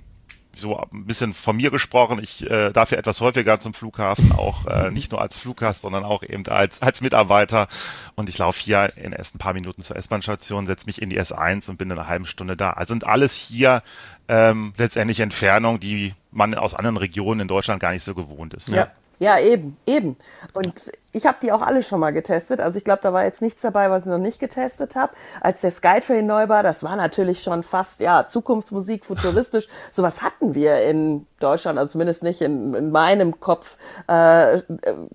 so 0.56 0.78
ein 0.78 1.06
bisschen 1.06 1.34
von 1.34 1.56
mir 1.56 1.72
gesprochen, 1.72 2.20
ich 2.22 2.50
äh, 2.50 2.72
darf 2.72 2.92
ja 2.92 2.98
etwas 2.98 3.22
häufiger 3.22 3.60
zum 3.60 3.74
Flughafen, 3.74 4.32
auch 4.32 4.66
äh, 4.68 4.92
nicht 4.92 5.12
nur 5.12 5.22
als 5.22 5.38
Fluggast, 5.38 5.82
sondern 5.82 6.04
auch 6.04 6.24
eben 6.24 6.46
als, 6.48 6.82
als 6.82 7.02
Mitarbeiter. 7.02 7.68
Und 8.16 8.30
ich 8.30 8.38
laufe 8.38 8.60
hier 8.60 8.92
in 8.96 9.04
den 9.04 9.14
ersten 9.14 9.38
paar 9.38 9.54
Minuten 9.54 9.82
zur 9.82 9.96
S-Bahn-Station, 9.96 10.68
setze 10.68 10.86
mich 10.86 11.02
in 11.02 11.10
die 11.10 11.20
S1 11.20 11.70
und 11.70 11.78
bin 11.78 11.90
in 11.90 11.98
einer 11.98 12.08
halben 12.08 12.26
Stunde 12.26 12.58
da. 12.58 12.72
Also 12.72 12.94
sind 12.94 13.06
alles 13.06 13.34
hier 13.34 13.84
ähm, 14.28 14.74
letztendlich 14.78 15.20
Entfernungen, 15.20 15.80
die 15.80 16.14
man 16.32 16.54
aus 16.56 16.74
anderen 16.74 16.98
Regionen 16.98 17.42
in 17.42 17.48
Deutschland 17.48 17.82
gar 17.82 17.92
nicht 17.92 18.04
so 18.04 18.16
gewohnt 18.16 18.54
ist. 18.54 18.70
Ne? 18.70 18.78
Ja. 18.78 18.92
Ja, 19.22 19.38
eben, 19.38 19.78
eben. 19.86 20.18
Und 20.56 20.92
ich 21.12 21.28
habe 21.28 21.38
die 21.44 21.52
auch 21.52 21.62
alle 21.62 21.84
schon 21.84 22.00
mal 22.00 22.10
getestet. 22.10 22.60
Also 22.60 22.80
ich 22.80 22.84
glaube, 22.84 23.02
da 23.04 23.14
war 23.14 23.24
jetzt 23.24 23.44
nichts 23.44 23.62
dabei, 23.62 23.92
was 23.92 24.02
ich 24.02 24.08
noch 24.10 24.18
nicht 24.18 24.40
getestet 24.40 24.96
habe. 24.96 25.14
Als 25.42 25.62
der 25.62 25.70
Skytrain 25.70 26.26
neu 26.26 26.50
war, 26.50 26.64
das 26.64 26.84
war 26.84 26.96
natürlich 26.96 27.44
schon 27.44 27.62
fast 27.62 28.00
ja 28.00 28.28
Zukunftsmusik, 28.28 29.06
futuristisch. 29.06 29.68
Sowas 29.92 30.24
hatten 30.24 30.56
wir 30.56 30.82
in 30.82 31.28
Deutschland, 31.40 31.78
also 31.78 31.92
zumindest 31.92 32.24
nicht 32.24 32.42
in, 32.42 32.74
in 32.74 32.90
meinem 32.90 33.40
Kopf. 33.40 33.78
Äh, 34.08 34.64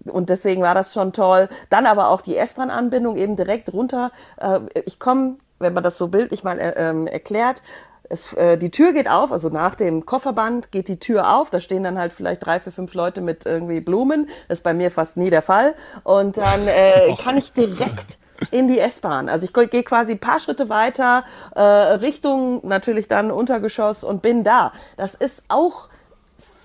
und 0.05 0.31
deswegen 0.31 0.62
war 0.62 0.77
das 0.77 0.95
schon 0.95 1.12
toll. 1.12 1.49
Dann 1.69 1.85
aber 1.85 2.11
auch 2.11 2.21
die 2.21 2.37
S-Bahn-Anbindung 2.37 3.16
eben 3.16 3.35
direkt 3.35 3.73
runter. 3.73 4.12
Äh, 4.37 4.61
ich 4.85 5.01
komme, 5.01 5.35
wenn 5.59 5.73
man 5.73 5.83
das 5.83 5.99
so 5.99 6.07
bildlich 6.07 6.45
mal 6.45 6.61
äh, 6.61 6.75
ähm, 6.77 7.09
erklärt, 7.09 7.61
es, 8.09 8.33
äh, 8.35 8.57
die 8.57 8.71
Tür 8.71 8.92
geht 8.92 9.09
auf, 9.09 9.33
also 9.33 9.49
nach 9.49 9.75
dem 9.75 10.07
Kofferband 10.07 10.73
geht 10.73 10.88
die 10.88 10.99
Tür 10.99 11.37
auf. 11.37 11.51
Da 11.51 11.61
stehen 11.61 11.83
dann 11.83 11.99
halt 11.99 12.12
vielleicht 12.12 12.45
drei, 12.45 12.61
vier, 12.61 12.73
fünf 12.73 12.95
Leute 12.95 13.21
mit 13.21 13.47
irgendwie 13.47 13.81
Blumen. 13.81 14.29
Das 14.49 14.59
ist 14.59 14.64
bei 14.64 14.75
mir 14.75 14.90
fast 14.90 15.16
nie 15.16 15.31
der 15.31 15.42
Fall. 15.42 15.75
Und 16.05 16.38
dann 16.38 16.66
äh, 16.69 17.14
kann 17.23 17.37
ich 17.37 17.53
direkt 17.53 18.19
in 18.51 18.69
die 18.69 18.79
S-Bahn. 18.79 19.29
Also 19.29 19.47
ich 19.47 19.71
gehe 19.71 19.83
quasi 19.83 20.12
ein 20.12 20.19
paar 20.19 20.40
Schritte 20.40 20.69
weiter 20.69 21.25
äh, 21.55 21.61
Richtung 21.61 22.66
natürlich 22.66 23.09
dann 23.09 23.31
Untergeschoss 23.31 24.05
und 24.05 24.23
bin 24.23 24.45
da. 24.45 24.73
Das 24.97 25.14
ist 25.14 25.45
auch 25.49 25.88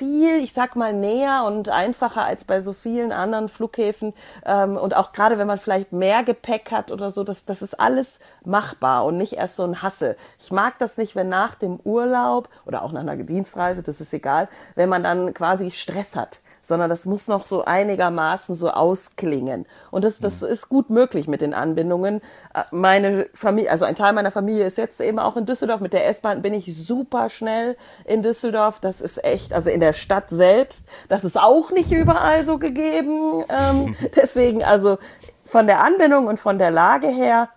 viel, 0.02 0.44
ich 0.44 0.54
sag 0.54 0.76
mal, 0.76 0.94
näher 0.94 1.44
und 1.46 1.70
einfacher 1.70 2.26
als 2.26 2.44
bei 2.44 2.60
so 2.60 2.74
vielen 2.74 3.12
anderen 3.12 3.50
Flughäfen. 3.50 4.16
Ähm, 4.44 4.76
und 4.76 4.96
auch 4.96 5.12
gerade 5.12 5.38
wenn 5.38 5.46
man 5.46 5.60
vielleicht 5.60 5.94
mehr 5.94 6.24
Gepäck 6.24 6.72
hat 6.72 6.92
oder 6.92 7.12
so, 7.12 7.24
das, 7.24 7.46
das 7.46 7.62
ist 7.62 7.80
alles 7.80 8.20
machbar 8.44 9.06
und 9.06 9.18
nicht 9.18 9.34
erst 9.34 9.58
so 9.58 9.64
ein 9.64 9.84
Hassel. 9.84 10.18
Ich 10.40 10.52
mag 10.52 10.80
das 10.80 10.98
nicht, 10.98 11.16
wenn 11.16 11.30
nach 11.30 11.54
dem 11.54 11.80
Urlaub 11.84 12.50
oder 12.66 12.82
auch 12.82 12.92
nach 12.92 13.02
einer 13.02 13.16
Dienstreise, 13.16 13.84
das 13.84 14.02
ist 14.02 14.12
egal, 14.12 14.50
wenn 14.74 14.90
man 14.90 15.04
dann 15.04 15.36
quasi 15.36 15.70
Stress 15.70 16.16
hat 16.16 16.40
sondern 16.62 16.90
das 16.90 17.06
muss 17.06 17.28
noch 17.28 17.46
so 17.46 17.66
einigermaßen 17.66 18.56
so 18.56 18.70
ausklingen. 18.70 19.66
Und 19.90 20.06
das, 20.06 20.20
das 20.20 20.42
mhm. 20.42 20.48
ist 20.48 20.70
gut 20.70 20.90
möglich 20.90 21.28
mit 21.28 21.42
den 21.42 21.54
Anbindungen. 21.54 22.22
Äh, 22.54 22.64
meine 22.72 23.28
Familie, 23.34 23.72
also 23.72 23.86
ein 23.86 23.96
Teil 23.96 24.14
meiner 24.14 24.32
Familie 24.32 24.66
ist 24.66 24.78
jetzt 24.78 25.02
eben 25.02 25.20
auch 25.20 25.38
in 25.38 25.46
Düsseldorf. 25.46 25.82
Mit 25.82 25.94
der 25.94 26.08
S-Bahn 26.08 26.42
bin 26.42 26.54
ich 26.54 26.76
super 26.78 27.30
schnell 27.30 27.78
in 28.06 28.24
Düsseldorf. 28.24 28.80
Das 28.80 29.02
ist 29.02 29.24
echt, 29.24 29.54
also 29.54 29.70
in 29.70 29.80
der 29.80 29.94
Stadt 29.94 30.30
selbst, 30.30 30.88
das 31.10 31.24
ist 31.24 31.40
auch 31.40 31.72
nicht 31.72 31.92
überall 31.92 32.46
so 32.46 32.58
gegeben. 32.58 33.44
Ähm, 33.50 33.96
deswegen, 34.16 34.64
also 34.64 34.98
von 35.44 35.68
der 35.68 35.84
Anbindung 35.84 36.28
und 36.28 36.40
von 36.40 36.58
der 36.60 36.72
Lage 36.72 37.08
her 37.08 37.50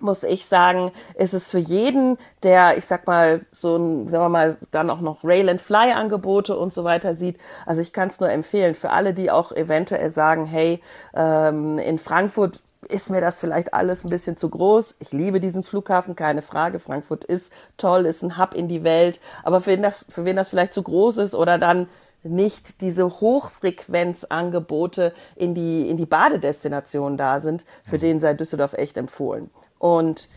muss 0.00 0.22
ich 0.22 0.46
sagen, 0.46 0.92
ist 1.14 1.34
es 1.34 1.50
für 1.50 1.58
jeden, 1.58 2.18
der, 2.42 2.76
ich 2.76 2.86
sag 2.86 3.06
mal, 3.06 3.42
so 3.52 3.76
ein, 3.76 4.08
sagen 4.08 4.24
wir 4.24 4.28
mal, 4.28 4.56
dann 4.70 4.90
auch 4.90 5.00
noch 5.00 5.24
Rail 5.24 5.48
and 5.48 5.60
Fly 5.60 5.92
Angebote 5.92 6.56
und 6.56 6.72
so 6.72 6.84
weiter 6.84 7.14
sieht. 7.14 7.38
Also 7.66 7.80
ich 7.80 7.92
kann 7.92 8.08
es 8.08 8.20
nur 8.20 8.30
empfehlen 8.30 8.74
für 8.74 8.90
alle, 8.90 9.14
die 9.14 9.30
auch 9.30 9.52
eventuell 9.52 10.10
sagen, 10.10 10.46
hey, 10.46 10.80
ähm, 11.14 11.78
in 11.78 11.98
Frankfurt 11.98 12.60
ist 12.88 13.10
mir 13.10 13.20
das 13.20 13.40
vielleicht 13.40 13.72
alles 13.72 14.04
ein 14.04 14.10
bisschen 14.10 14.36
zu 14.36 14.48
groß. 14.50 14.96
Ich 15.00 15.12
liebe 15.12 15.40
diesen 15.40 15.62
Flughafen, 15.62 16.16
keine 16.16 16.42
Frage. 16.42 16.78
Frankfurt 16.78 17.24
ist 17.24 17.52
toll, 17.76 18.06
ist 18.06 18.22
ein 18.22 18.38
Hub 18.38 18.54
in 18.54 18.68
die 18.68 18.84
Welt. 18.84 19.20
Aber 19.42 19.60
für 19.60 19.70
wen 19.70 19.82
das, 19.82 20.04
für 20.08 20.24
wen 20.24 20.36
das 20.36 20.50
vielleicht 20.50 20.74
zu 20.74 20.82
groß 20.82 21.18
ist 21.18 21.34
oder 21.34 21.58
dann 21.58 21.88
nicht 22.24 22.80
diese 22.80 23.20
Hochfrequenzangebote 23.20 25.14
in 25.36 25.54
die, 25.54 25.88
in 25.88 25.96
die 25.96 26.06
Badedestination 26.06 27.16
da 27.16 27.40
sind, 27.40 27.64
für 27.84 27.96
mhm. 27.96 28.00
den 28.00 28.20
sei 28.20 28.34
Düsseldorf 28.34 28.72
echt 28.72 28.96
empfohlen. 28.96 29.50
Und 29.78 30.28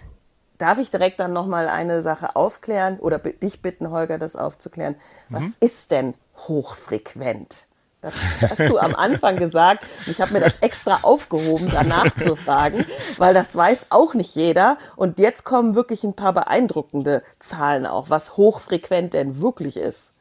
darf 0.58 0.78
ich 0.78 0.92
direkt 0.92 1.20
dann 1.20 1.34
nochmal 1.34 1.68
eine 1.68 2.02
Sache 2.02 2.36
aufklären 2.36 3.00
oder 3.00 3.20
dich 3.20 3.62
bitten, 3.62 3.92
Holger, 3.92 4.18
das 4.18 4.36
aufzuklären? 4.36 4.96
Was 5.30 5.44
mhm. 5.44 5.56
ist 5.62 5.92
denn 5.92 6.14
hochfrequent? 6.38 7.68
Das 8.02 8.14
hast 8.42 8.70
du 8.70 8.78
am 8.78 8.94
Anfang 8.94 9.38
gesagt. 9.38 9.84
Ich 10.06 10.22
habe 10.22 10.34
mir 10.34 10.40
das 10.40 10.60
extra 10.60 11.00
aufgehoben, 11.02 11.70
danach 11.72 12.16
zu 12.16 12.36
fragen, 12.36 12.86
weil 13.18 13.34
das 13.34 13.56
weiß 13.56 13.88
auch 13.90 14.14
nicht 14.14 14.36
jeder. 14.36 14.78
Und 14.96 15.18
jetzt 15.18 15.44
kommen 15.44 15.76
wirklich 15.76 16.04
ein 16.04 16.14
paar 16.14 16.34
beeindruckende 16.34 17.24
Zahlen 17.40 17.86
auch, 17.86 18.10
was 18.10 18.38
hochfrequent 18.38 19.14
denn 19.14 19.42
wirklich 19.42 19.78
ist. 19.78 20.14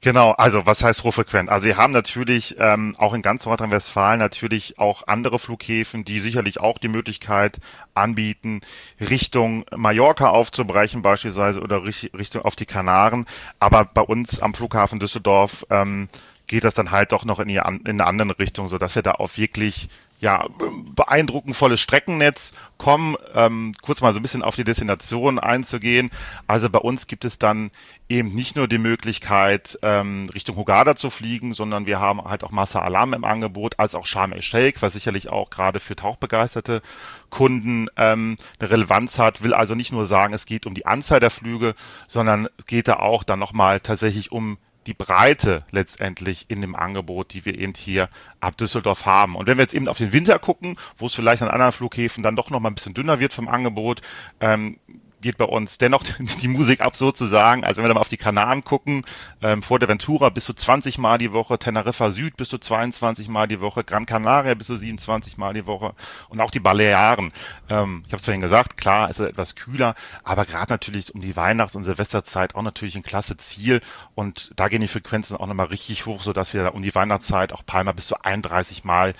Genau, 0.00 0.30
also 0.30 0.64
was 0.64 0.84
heißt 0.84 1.02
hochfrequent? 1.02 1.48
Also 1.50 1.66
wir 1.66 1.76
haben 1.76 1.92
natürlich 1.92 2.54
ähm, 2.60 2.94
auch 2.98 3.14
in 3.14 3.22
ganz 3.22 3.44
Nordrhein-Westfalen 3.44 4.20
natürlich 4.20 4.78
auch 4.78 5.08
andere 5.08 5.40
Flughäfen, 5.40 6.04
die 6.04 6.20
sicherlich 6.20 6.60
auch 6.60 6.78
die 6.78 6.86
Möglichkeit 6.86 7.58
anbieten, 7.94 8.60
Richtung 9.00 9.64
Mallorca 9.74 10.28
aufzubrechen 10.28 11.02
beispielsweise 11.02 11.60
oder 11.60 11.82
Richtung 11.84 12.42
auf 12.42 12.54
die 12.54 12.66
Kanaren. 12.66 13.26
Aber 13.58 13.84
bei 13.84 14.02
uns 14.02 14.40
am 14.40 14.54
Flughafen 14.54 15.00
Düsseldorf 15.00 15.66
ähm, 15.68 16.08
geht 16.46 16.62
das 16.62 16.74
dann 16.74 16.92
halt 16.92 17.10
doch 17.10 17.24
noch 17.24 17.40
in, 17.40 17.48
die, 17.48 17.56
in 17.56 17.86
eine 17.86 18.06
andere 18.06 18.38
Richtung, 18.38 18.68
so 18.68 18.78
dass 18.78 18.94
wir 18.94 19.02
da 19.02 19.12
auf 19.12 19.36
wirklich 19.36 19.88
ja, 20.20 20.46
beeindruckend 20.94 21.54
volles 21.54 21.80
Streckennetz 21.80 22.56
kommen. 22.76 23.16
Ähm, 23.34 23.72
kurz 23.82 24.00
mal 24.00 24.12
so 24.12 24.18
ein 24.18 24.22
bisschen 24.22 24.42
auf 24.42 24.56
die 24.56 24.64
Destination 24.64 25.38
einzugehen. 25.38 26.10
Also 26.46 26.68
bei 26.68 26.78
uns 26.78 27.06
gibt 27.06 27.24
es 27.24 27.38
dann 27.38 27.70
eben 28.08 28.34
nicht 28.34 28.56
nur 28.56 28.66
die 28.66 28.78
Möglichkeit, 28.78 29.78
ähm, 29.82 30.28
Richtung 30.34 30.56
Hogada 30.56 30.96
zu 30.96 31.10
fliegen, 31.10 31.54
sondern 31.54 31.86
wir 31.86 32.00
haben 32.00 32.24
halt 32.24 32.42
auch 32.42 32.50
Massa 32.50 32.80
Alam 32.80 33.12
im 33.12 33.24
Angebot, 33.24 33.78
als 33.78 33.94
auch 33.94 34.06
Sharm 34.06 34.32
el-Sheikh, 34.32 34.82
was 34.82 34.94
sicherlich 34.94 35.28
auch 35.28 35.50
gerade 35.50 35.78
für 35.78 35.94
tauchbegeisterte 35.94 36.82
Kunden 37.30 37.88
ähm, 37.96 38.36
eine 38.58 38.70
Relevanz 38.70 39.18
hat. 39.18 39.42
Will 39.42 39.54
also 39.54 39.74
nicht 39.74 39.92
nur 39.92 40.06
sagen, 40.06 40.34
es 40.34 40.46
geht 40.46 40.66
um 40.66 40.74
die 40.74 40.86
Anzahl 40.86 41.20
der 41.20 41.30
Flüge, 41.30 41.74
sondern 42.08 42.48
es 42.58 42.66
geht 42.66 42.88
da 42.88 42.94
auch 42.94 43.22
dann 43.22 43.38
nochmal 43.38 43.80
tatsächlich 43.80 44.32
um 44.32 44.58
die 44.88 44.94
Breite 44.94 45.64
letztendlich 45.70 46.46
in 46.48 46.62
dem 46.62 46.74
Angebot, 46.74 47.34
die 47.34 47.44
wir 47.44 47.58
eben 47.58 47.74
hier 47.76 48.08
ab 48.40 48.56
Düsseldorf 48.56 49.04
haben. 49.04 49.36
Und 49.36 49.46
wenn 49.46 49.58
wir 49.58 49.62
jetzt 49.62 49.74
eben 49.74 49.86
auf 49.86 49.98
den 49.98 50.14
Winter 50.14 50.38
gucken, 50.38 50.78
wo 50.96 51.06
es 51.06 51.14
vielleicht 51.14 51.42
an 51.42 51.48
anderen 51.48 51.72
Flughäfen 51.72 52.22
dann 52.22 52.36
doch 52.36 52.48
noch 52.48 52.58
mal 52.58 52.70
ein 52.70 52.74
bisschen 52.74 52.94
dünner 52.94 53.20
wird 53.20 53.34
vom 53.34 53.48
Angebot, 53.48 54.00
ähm, 54.40 54.78
geht 55.20 55.38
bei 55.38 55.44
uns 55.44 55.78
dennoch 55.78 56.04
die 56.42 56.48
Musik 56.48 56.80
ab 56.80 56.96
sozusagen. 56.96 57.64
Also 57.64 57.78
wenn 57.78 57.84
wir 57.84 57.88
dann 57.88 57.94
mal 57.96 58.00
auf 58.00 58.08
die 58.08 58.16
Kanaren 58.16 58.64
gucken, 58.64 59.04
ähm, 59.42 59.62
Fuerteventura 59.62 60.30
bis 60.30 60.44
zu 60.44 60.54
20 60.54 60.98
Mal 60.98 61.18
die 61.18 61.32
Woche, 61.32 61.58
Teneriffa 61.58 62.10
Süd 62.10 62.36
bis 62.36 62.48
zu 62.48 62.58
22 62.58 63.28
Mal 63.28 63.48
die 63.48 63.60
Woche, 63.60 63.84
Gran 63.84 64.06
Canaria 64.06 64.54
bis 64.54 64.68
zu 64.68 64.76
27 64.76 65.36
Mal 65.38 65.54
die 65.54 65.66
Woche 65.66 65.94
und 66.28 66.40
auch 66.40 66.50
die 66.50 66.60
Balearen. 66.60 67.32
Ähm, 67.68 68.02
ich 68.06 68.12
habe 68.12 68.18
es 68.18 68.24
vorhin 68.24 68.40
gesagt, 68.40 68.76
klar, 68.76 69.10
es 69.10 69.18
ist 69.18 69.28
etwas 69.28 69.54
kühler, 69.54 69.94
aber 70.24 70.44
gerade 70.44 70.72
natürlich 70.72 71.14
um 71.14 71.20
die 71.20 71.36
Weihnachts- 71.36 71.76
und 71.76 71.84
Silvesterzeit 71.84 72.54
auch 72.54 72.62
natürlich 72.62 72.96
ein 72.96 73.02
klasse 73.02 73.36
Ziel 73.36 73.80
und 74.14 74.52
da 74.56 74.68
gehen 74.68 74.80
die 74.80 74.88
Frequenzen 74.88 75.36
auch 75.36 75.46
nochmal 75.46 75.66
richtig 75.66 76.06
hoch, 76.06 76.22
sodass 76.22 76.54
wir 76.54 76.74
um 76.74 76.82
die 76.82 76.94
Weihnachtszeit 76.94 77.52
auch 77.52 77.64
Palma 77.64 77.92
bis 77.92 78.06
zu 78.06 78.22
31 78.22 78.84
Mal 78.84 79.12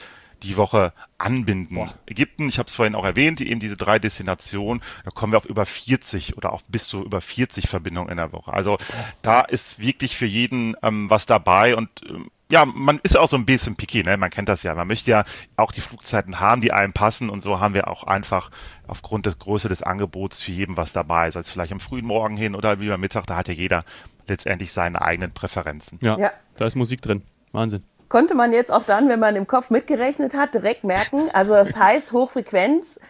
die 0.42 0.56
Woche 0.56 0.92
anbinden. 1.18 1.76
Boah. 1.76 1.94
Ägypten, 2.06 2.48
ich 2.48 2.58
habe 2.58 2.68
es 2.68 2.74
vorhin 2.74 2.94
auch 2.94 3.04
erwähnt, 3.04 3.40
eben 3.40 3.60
diese 3.60 3.76
drei 3.76 3.98
Destinationen, 3.98 4.82
da 5.04 5.10
kommen 5.10 5.32
wir 5.32 5.38
auf 5.38 5.44
über 5.44 5.66
40 5.66 6.36
oder 6.36 6.52
auch 6.52 6.62
bis 6.68 6.86
zu 6.86 7.04
über 7.04 7.20
40 7.20 7.68
Verbindungen 7.68 8.10
in 8.10 8.16
der 8.16 8.32
Woche. 8.32 8.52
Also 8.52 8.78
da 9.22 9.40
ist 9.40 9.80
wirklich 9.80 10.16
für 10.16 10.26
jeden 10.26 10.76
ähm, 10.82 11.10
was 11.10 11.26
dabei 11.26 11.76
und 11.76 11.88
ähm, 12.08 12.30
ja, 12.50 12.64
man 12.64 12.98
ist 13.02 13.18
auch 13.18 13.28
so 13.28 13.36
ein 13.36 13.44
bisschen 13.44 13.76
picky, 13.76 14.02
ne? 14.02 14.16
Man 14.16 14.30
kennt 14.30 14.48
das 14.48 14.62
ja. 14.62 14.74
Man 14.74 14.88
möchte 14.88 15.10
ja 15.10 15.24
auch 15.56 15.70
die 15.70 15.82
Flugzeiten 15.82 16.40
haben, 16.40 16.62
die 16.62 16.72
einem 16.72 16.94
passen 16.94 17.28
und 17.28 17.42
so 17.42 17.60
haben 17.60 17.74
wir 17.74 17.88
auch 17.88 18.04
einfach 18.04 18.50
aufgrund 18.86 19.26
der 19.26 19.34
Größe 19.34 19.68
des 19.68 19.82
Angebots 19.82 20.42
für 20.42 20.52
jeden 20.52 20.78
was 20.78 20.94
dabei. 20.94 21.30
Sei 21.30 21.40
es 21.40 21.50
vielleicht 21.50 21.72
am 21.72 21.80
frühen 21.80 22.06
Morgen 22.06 22.38
hin 22.38 22.54
oder 22.54 22.80
wie 22.80 22.90
am 22.90 23.00
Mittag, 23.00 23.26
da 23.26 23.36
hat 23.36 23.48
ja 23.48 23.54
jeder 23.54 23.84
letztendlich 24.28 24.72
seine 24.72 25.02
eigenen 25.02 25.32
Präferenzen. 25.32 25.98
Ja, 26.00 26.18
ja. 26.18 26.30
da 26.56 26.64
ist 26.64 26.74
Musik 26.74 27.02
drin. 27.02 27.22
Wahnsinn 27.52 27.82
konnte 28.08 28.34
man 28.34 28.52
jetzt 28.52 28.72
auch 28.72 28.84
dann, 28.84 29.08
wenn 29.08 29.20
man 29.20 29.36
im 29.36 29.46
Kopf 29.46 29.70
mitgerechnet 29.70 30.34
hat, 30.34 30.54
direkt 30.54 30.84
merken. 30.84 31.28
Also 31.32 31.54
das 31.54 31.76
heißt 31.78 32.12
Hochfrequenz 32.12 33.00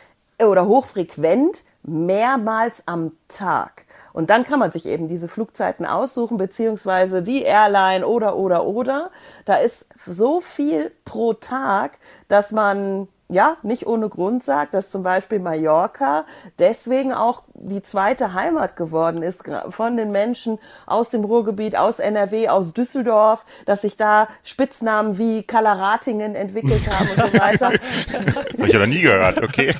oder 0.40 0.66
hochfrequent 0.66 1.64
mehrmals 1.82 2.82
am 2.86 3.12
Tag. 3.28 3.84
Und 4.12 4.30
dann 4.30 4.44
kann 4.44 4.58
man 4.58 4.72
sich 4.72 4.86
eben 4.86 5.08
diese 5.08 5.28
Flugzeiten 5.28 5.86
aussuchen, 5.86 6.38
beziehungsweise 6.38 7.22
die 7.22 7.42
Airline 7.42 8.06
oder, 8.06 8.36
oder, 8.36 8.66
oder. 8.66 9.10
Da 9.44 9.56
ist 9.56 9.86
so 10.04 10.40
viel 10.40 10.90
pro 11.04 11.34
Tag, 11.34 11.98
dass 12.26 12.50
man 12.50 13.06
ja, 13.30 13.58
nicht 13.62 13.86
ohne 13.86 14.08
Grund 14.08 14.42
sagt, 14.42 14.72
dass 14.72 14.90
zum 14.90 15.02
Beispiel 15.02 15.38
Mallorca 15.38 16.24
deswegen 16.58 17.12
auch 17.12 17.42
die 17.54 17.82
zweite 17.82 18.32
Heimat 18.32 18.74
geworden 18.74 19.22
ist 19.22 19.44
von 19.68 19.98
den 19.98 20.12
Menschen 20.12 20.58
aus 20.86 21.10
dem 21.10 21.24
Ruhrgebiet, 21.24 21.76
aus 21.76 21.98
NRW, 21.98 22.48
aus 22.48 22.72
Düsseldorf, 22.72 23.44
dass 23.66 23.82
sich 23.82 23.98
da 23.98 24.28
Spitznamen 24.44 25.18
wie 25.18 25.42
Kalaratingen 25.42 26.34
entwickelt 26.34 26.80
haben 26.90 27.08
und 27.10 27.32
so 27.32 27.38
weiter. 27.38 27.66
Habe 27.66 28.66
ich 28.66 28.74
aber 28.74 28.86
nie 28.86 29.02
gehört, 29.02 29.42
okay. 29.42 29.74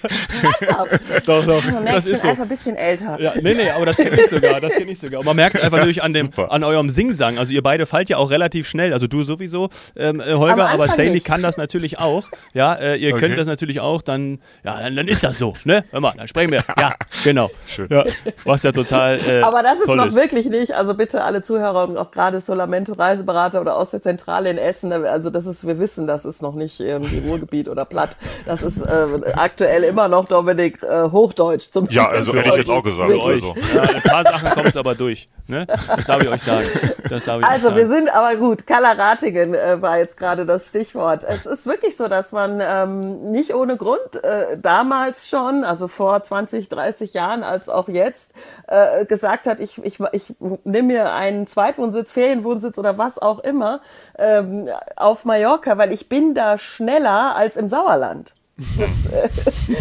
doch, 1.24 1.46
doch, 1.46 1.64
man 1.64 1.84
merkt, 1.84 1.96
das 1.96 2.06
ist 2.06 2.22
so. 2.22 2.28
einfach 2.28 2.42
ein 2.42 2.48
bisschen 2.50 2.76
älter. 2.76 3.18
Ja, 3.18 3.32
nee, 3.40 3.54
nee, 3.54 3.70
aber 3.70 3.86
das 3.86 3.96
kenne 3.96 4.20
ich 4.20 4.28
sogar, 4.28 4.60
das 4.60 4.74
kenne 4.74 4.90
ich 4.90 5.00
sogar. 5.00 5.20
Und 5.20 5.26
man 5.26 5.36
merkt 5.36 5.56
es 5.56 5.62
einfach 5.62 5.78
natürlich 5.78 6.02
an, 6.02 6.12
dem, 6.12 6.30
an 6.36 6.64
eurem 6.64 6.90
Singsang. 6.90 7.38
Also 7.38 7.54
ihr 7.54 7.62
beide 7.62 7.86
fallt 7.86 8.10
ja 8.10 8.18
auch 8.18 8.30
relativ 8.30 8.68
schnell, 8.68 8.92
also 8.92 9.06
du 9.06 9.22
sowieso, 9.22 9.70
ähm, 9.96 10.20
äh, 10.20 10.34
Holger, 10.34 10.68
aber 10.68 10.88
Sally 10.88 11.20
kann 11.20 11.42
das 11.42 11.56
natürlich 11.56 11.98
auch. 11.98 12.24
Ja, 12.52 12.74
äh, 12.74 12.96
ihr 12.96 13.14
okay. 13.14 13.20
könnt 13.20 13.37
das 13.38 13.48
natürlich 13.48 13.80
auch, 13.80 14.02
dann, 14.02 14.40
ja, 14.64 14.78
dann, 14.80 14.96
dann, 14.96 15.08
ist 15.08 15.24
das 15.24 15.38
so, 15.38 15.54
ne? 15.64 15.84
Hör 15.90 16.00
mal, 16.00 16.12
dann 16.16 16.28
sprechen 16.28 16.52
wir. 16.52 16.64
Ja, 16.78 16.94
genau. 17.24 17.50
Schön. 17.66 17.88
Ja, 17.90 18.04
was 18.44 18.62
ja 18.62 18.72
total. 18.72 19.18
Äh, 19.26 19.42
Aber 19.42 19.62
das 19.62 19.80
ist 19.80 19.88
noch 19.88 20.06
ist. 20.06 20.16
wirklich 20.16 20.46
nicht. 20.46 20.74
Also 20.74 20.94
bitte 20.94 21.24
alle 21.24 21.42
Zuhörer 21.42 21.88
und 21.88 21.96
auch 21.96 22.10
gerade 22.10 22.40
Solamento 22.40 22.92
Reiseberater 22.92 23.60
oder 23.60 23.76
aus 23.76 23.90
der 23.90 24.02
Zentrale 24.02 24.50
in 24.50 24.58
Essen. 24.58 24.92
Also 24.92 25.30
das 25.30 25.46
ist, 25.46 25.66
wir 25.66 25.78
wissen, 25.78 26.06
das 26.06 26.24
ist 26.24 26.42
noch 26.42 26.54
nicht 26.54 26.80
irgendwie 26.80 27.18
Ruhrgebiet 27.26 27.68
oder 27.68 27.84
Platt. 27.84 28.16
Das 28.46 28.62
ist 28.62 28.78
äh, 28.78 29.06
aktuell 29.34 29.84
immer 29.84 30.08
noch 30.08 30.26
Dominik 30.26 30.82
äh, 30.82 31.10
Hochdeutsch. 31.10 31.70
Zum 31.70 31.88
ja, 31.90 32.08
also 32.08 32.34
hätte 32.34 32.50
ich 32.50 32.56
jetzt 32.56 32.70
auch 32.70 32.82
gesagt. 32.82 33.10
Also. 33.10 33.54
Ja, 33.74 33.82
ein 33.82 34.02
paar 34.02 34.24
Sachen 34.24 34.50
kommen 34.50 34.68
es 34.68 34.76
aber 34.76 34.94
durch. 34.94 35.28
Ne? 35.46 35.66
Das 35.66 36.06
darf 36.06 36.22
ich 36.22 36.28
euch 36.28 36.42
sagen. 36.42 36.66
Das 37.08 37.22
darf 37.24 37.40
ich 37.40 37.46
also 37.46 37.68
sagen. 37.68 37.76
wir 37.76 37.88
sind 37.88 38.14
aber 38.14 38.36
gut. 38.36 38.66
Kalaratingen 38.66 39.54
äh, 39.54 39.80
war 39.80 39.98
jetzt 39.98 40.16
gerade 40.16 40.46
das 40.46 40.68
Stichwort. 40.68 41.24
Es 41.24 41.46
ist 41.46 41.66
wirklich 41.66 41.96
so, 41.96 42.08
dass 42.08 42.32
man 42.32 42.60
ähm, 42.60 43.27
nicht 43.30 43.54
ohne 43.54 43.76
Grund 43.76 44.22
äh, 44.22 44.58
damals 44.58 45.28
schon, 45.28 45.64
also 45.64 45.88
vor 45.88 46.22
20, 46.22 46.68
30 46.68 47.14
Jahren, 47.14 47.42
als 47.42 47.68
auch 47.68 47.88
jetzt, 47.88 48.32
äh, 48.66 49.04
gesagt 49.06 49.46
hat, 49.46 49.60
ich, 49.60 49.78
ich, 49.84 49.98
ich 50.12 50.34
nehme 50.64 50.88
mir 50.88 51.12
einen 51.12 51.46
Zweitwohnsitz, 51.46 52.12
Ferienwohnsitz 52.12 52.78
oder 52.78 52.98
was 52.98 53.18
auch 53.18 53.38
immer 53.40 53.80
ähm, 54.18 54.68
auf 54.96 55.24
Mallorca, 55.24 55.78
weil 55.78 55.92
ich 55.92 56.08
bin 56.08 56.34
da 56.34 56.58
schneller 56.58 57.36
als 57.36 57.56
im 57.56 57.68
Sauerland. 57.68 58.34
Das, 58.58 59.12
äh, 59.12 59.28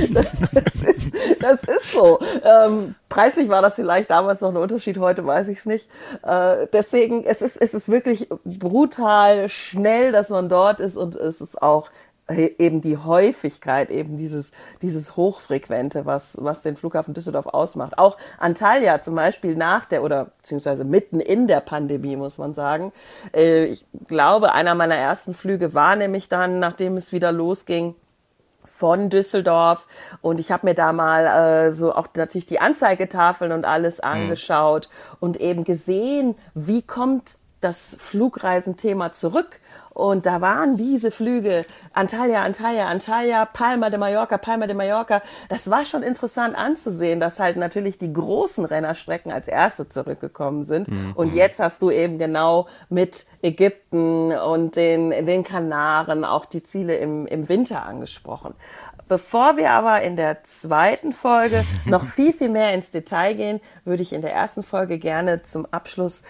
das, 0.13 0.83
ist, 0.83 1.13
das 1.39 1.63
ist 1.63 1.91
so. 1.91 2.19
Ähm, 2.43 2.93
preislich 3.09 3.49
war 3.49 3.63
das 3.63 3.73
vielleicht 3.73 4.11
damals 4.11 4.41
noch 4.41 4.49
ein 4.49 4.57
Unterschied, 4.57 4.99
heute 4.99 5.25
weiß 5.25 5.47
ich 5.47 5.59
es 5.59 5.65
nicht. 5.65 5.89
Äh, 6.21 6.67
deswegen, 6.71 7.23
es 7.23 7.41
ist, 7.41 7.57
es 7.57 7.73
ist 7.73 7.89
wirklich 7.89 8.29
brutal 8.45 9.49
schnell, 9.49 10.11
dass 10.11 10.29
man 10.29 10.47
dort 10.47 10.79
ist 10.79 10.95
und 10.95 11.15
es 11.15 11.41
ist 11.41 11.59
auch 11.59 11.89
eben 12.29 12.81
die 12.81 12.97
Häufigkeit, 12.97 13.89
eben 13.89 14.17
dieses, 14.17 14.51
dieses 14.81 15.15
Hochfrequente, 15.15 16.05
was, 16.05 16.37
was 16.39 16.61
den 16.61 16.75
Flughafen 16.75 17.13
Düsseldorf 17.13 17.47
ausmacht. 17.47 17.97
Auch 17.97 18.17
Antalya 18.37 19.01
zum 19.01 19.15
Beispiel 19.15 19.55
nach 19.55 19.85
der 19.85 20.03
oder 20.03 20.25
beziehungsweise 20.41 20.83
mitten 20.83 21.19
in 21.19 21.47
der 21.47 21.61
Pandemie, 21.61 22.17
muss 22.17 22.37
man 22.37 22.53
sagen. 22.53 22.91
Äh, 23.33 23.65
ich 23.65 23.85
glaube, 24.07 24.53
einer 24.53 24.75
meiner 24.75 24.95
ersten 24.95 25.33
Flüge 25.33 25.73
war 25.73 25.95
nämlich 25.95 26.27
dann, 26.27 26.59
nachdem 26.59 26.97
es 26.97 27.13
wieder 27.13 27.31
losging, 27.31 27.95
von 28.65 29.09
Düsseldorf 29.09 29.87
und 30.21 30.39
ich 30.39 30.51
habe 30.51 30.67
mir 30.67 30.75
da 30.75 30.91
mal 30.91 31.25
äh, 31.25 31.71
so 31.71 31.95
auch 31.95 32.07
natürlich 32.15 32.45
die 32.45 32.59
Anzeigetafeln 32.59 33.51
und 33.51 33.65
alles 33.65 33.99
mhm. 33.99 34.03
angeschaut 34.03 34.89
mhm. 34.89 35.17
und 35.21 35.41
eben 35.41 35.63
gesehen, 35.63 36.35
wie 36.53 36.81
kommt 36.81 37.37
das 37.61 37.95
Flugreisenthema 37.99 39.13
zurück 39.13 39.59
und 39.97 40.27
da 40.27 40.41
waren 40.41 40.77
diese 40.77 41.09
Flüge, 41.09 41.65
Antalya, 41.91 42.43
Antalya, 42.43 42.87
Antalya, 42.87 43.45
Palma 43.45 43.89
de 43.89 43.97
Mallorca, 43.97 44.37
Palma 44.37 44.67
de 44.67 44.75
Mallorca. 44.75 45.23
Das 45.49 45.71
war 45.71 45.85
schon 45.85 46.03
interessant 46.03 46.55
anzusehen, 46.55 47.19
dass 47.19 47.39
halt 47.39 47.57
natürlich 47.57 47.97
die 47.97 48.13
großen 48.13 48.63
Rennerstrecken 48.63 49.31
als 49.31 49.47
erste 49.47 49.89
zurückgekommen 49.89 50.65
sind. 50.65 50.87
Mhm. 50.87 51.13
Und 51.15 51.33
jetzt 51.33 51.59
hast 51.59 51.81
du 51.81 51.89
eben 51.89 52.19
genau 52.19 52.67
mit 52.89 53.25
Ägypten 53.41 54.33
und 54.33 54.75
den, 54.75 55.09
den 55.09 55.43
Kanaren 55.43 56.25
auch 56.25 56.45
die 56.45 56.61
Ziele 56.61 56.97
im, 56.97 57.25
im 57.25 57.49
Winter 57.49 57.83
angesprochen. 57.83 58.53
Bevor 59.07 59.57
wir 59.57 59.71
aber 59.71 60.03
in 60.03 60.15
der 60.15 60.43
zweiten 60.43 61.11
Folge 61.11 61.63
noch 61.85 62.05
viel, 62.05 62.33
viel 62.33 62.49
mehr 62.49 62.73
ins 62.73 62.91
Detail 62.91 63.33
gehen, 63.33 63.61
würde 63.83 64.03
ich 64.03 64.13
in 64.13 64.21
der 64.21 64.33
ersten 64.33 64.61
Folge 64.61 64.99
gerne 64.99 65.41
zum 65.41 65.65
Abschluss 65.71 66.21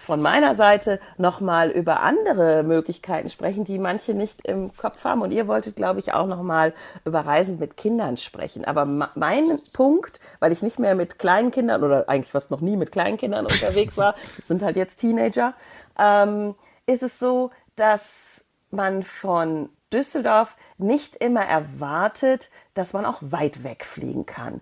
von 0.00 0.22
meiner 0.22 0.54
Seite 0.54 0.98
nochmal 1.18 1.70
über 1.70 2.00
andere 2.00 2.62
Möglichkeiten 2.62 3.30
sprechen, 3.30 3.64
die 3.64 3.78
manche 3.78 4.14
nicht 4.14 4.46
im 4.46 4.74
Kopf 4.74 5.04
haben. 5.04 5.22
Und 5.22 5.30
ihr 5.30 5.46
wolltet, 5.46 5.76
glaube 5.76 6.00
ich, 6.00 6.12
auch 6.12 6.26
nochmal 6.26 6.74
über 7.04 7.20
Reisen 7.20 7.58
mit 7.58 7.76
Kindern 7.76 8.16
sprechen. 8.16 8.64
Aber 8.64 8.84
mein 8.86 9.60
Punkt, 9.72 10.20
weil 10.38 10.52
ich 10.52 10.62
nicht 10.62 10.78
mehr 10.78 10.94
mit 10.94 11.18
kleinen 11.18 11.50
Kindern 11.50 11.84
oder 11.84 12.08
eigentlich 12.08 12.32
fast 12.32 12.50
noch 12.50 12.60
nie 12.60 12.76
mit 12.76 12.92
kleinen 12.92 13.18
Kindern 13.18 13.46
unterwegs 13.46 13.96
war, 13.96 14.14
das 14.36 14.48
sind 14.48 14.62
halt 14.62 14.76
jetzt 14.76 14.98
Teenager, 14.98 15.54
ähm, 15.98 16.54
ist 16.86 17.02
es 17.02 17.18
so, 17.18 17.50
dass 17.76 18.44
man 18.70 19.02
von 19.02 19.68
Düsseldorf 19.92 20.56
nicht 20.78 21.16
immer 21.16 21.44
erwartet, 21.44 22.50
dass 22.74 22.92
man 22.92 23.04
auch 23.04 23.18
weit 23.20 23.64
wegfliegen 23.64 24.24
kann 24.24 24.60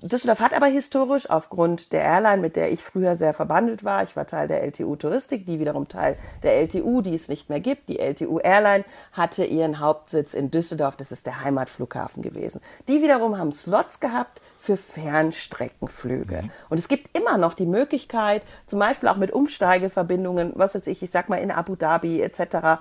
Düsseldorf 0.00 0.38
hat 0.38 0.54
aber 0.54 0.66
historisch 0.66 1.28
aufgrund 1.28 1.92
der 1.92 2.02
Airline, 2.02 2.40
mit 2.40 2.54
der 2.54 2.70
ich 2.70 2.84
früher 2.84 3.16
sehr 3.16 3.34
verbandelt 3.34 3.82
war, 3.82 4.04
ich 4.04 4.14
war 4.14 4.28
Teil 4.28 4.46
der 4.46 4.62
LTU 4.62 4.94
Touristik, 4.94 5.44
die 5.44 5.58
wiederum 5.58 5.88
Teil 5.88 6.16
der 6.44 6.54
LTU, 6.54 7.02
die 7.02 7.14
es 7.14 7.28
nicht 7.28 7.50
mehr 7.50 7.58
gibt. 7.58 7.88
Die 7.88 7.98
LTU 7.98 8.38
Airline 8.38 8.84
hatte 9.10 9.44
ihren 9.44 9.80
Hauptsitz 9.80 10.34
in 10.34 10.52
Düsseldorf, 10.52 10.94
das 10.94 11.10
ist 11.10 11.26
der 11.26 11.42
Heimatflughafen 11.42 12.22
gewesen. 12.22 12.60
Die 12.86 13.02
wiederum 13.02 13.38
haben 13.38 13.50
Slots 13.50 13.98
gehabt 13.98 14.40
für 14.58 14.76
Fernstreckenflüge. 14.76 16.42
Mhm. 16.42 16.50
Und 16.68 16.78
es 16.78 16.88
gibt 16.88 17.16
immer 17.16 17.38
noch 17.38 17.54
die 17.54 17.64
Möglichkeit, 17.64 18.42
zum 18.66 18.80
Beispiel 18.80 19.08
auch 19.08 19.16
mit 19.16 19.30
Umsteigeverbindungen, 19.30 20.52
was 20.56 20.74
weiß 20.74 20.88
ich, 20.88 21.02
ich 21.02 21.10
sag 21.10 21.28
mal 21.28 21.36
in 21.36 21.50
Abu 21.50 21.76
Dhabi 21.76 22.20
etc., 22.20 22.80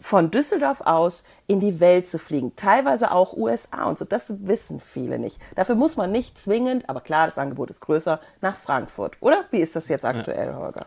von 0.00 0.30
Düsseldorf 0.30 0.80
aus 0.80 1.24
in 1.48 1.60
die 1.60 1.80
Welt 1.80 2.08
zu 2.08 2.18
fliegen. 2.18 2.54
Teilweise 2.56 3.10
auch 3.10 3.36
USA 3.36 3.84
und 3.84 3.98
so. 3.98 4.04
Das 4.04 4.32
wissen 4.46 4.80
viele 4.80 5.18
nicht. 5.18 5.38
Dafür 5.56 5.74
muss 5.74 5.96
man 5.96 6.12
nicht 6.12 6.38
zwingend, 6.38 6.88
aber 6.88 7.00
klar, 7.00 7.26
das 7.26 7.36
Angebot 7.36 7.70
ist 7.70 7.80
größer, 7.80 8.20
nach 8.40 8.56
Frankfurt. 8.56 9.16
Oder 9.20 9.44
wie 9.50 9.58
ist 9.58 9.74
das 9.74 9.88
jetzt 9.88 10.04
aktuell, 10.04 10.48
ja. 10.48 10.56
Holger? 10.56 10.86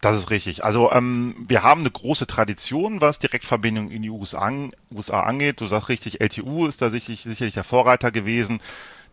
Das 0.00 0.16
ist 0.16 0.30
richtig. 0.30 0.62
Also 0.62 0.92
ähm, 0.92 1.46
wir 1.48 1.64
haben 1.64 1.80
eine 1.80 1.90
große 1.90 2.26
Tradition, 2.28 3.00
was 3.00 3.18
Direktverbindungen 3.18 3.90
in 3.90 4.02
die 4.02 4.10
USA, 4.10 4.52
USA 4.94 5.22
angeht. 5.22 5.60
Du 5.60 5.66
sagst 5.66 5.88
richtig, 5.88 6.20
LTU 6.20 6.66
ist 6.66 6.82
da 6.82 6.90
sicherlich, 6.90 7.22
sicherlich 7.22 7.54
der 7.54 7.64
Vorreiter 7.64 8.12
gewesen 8.12 8.60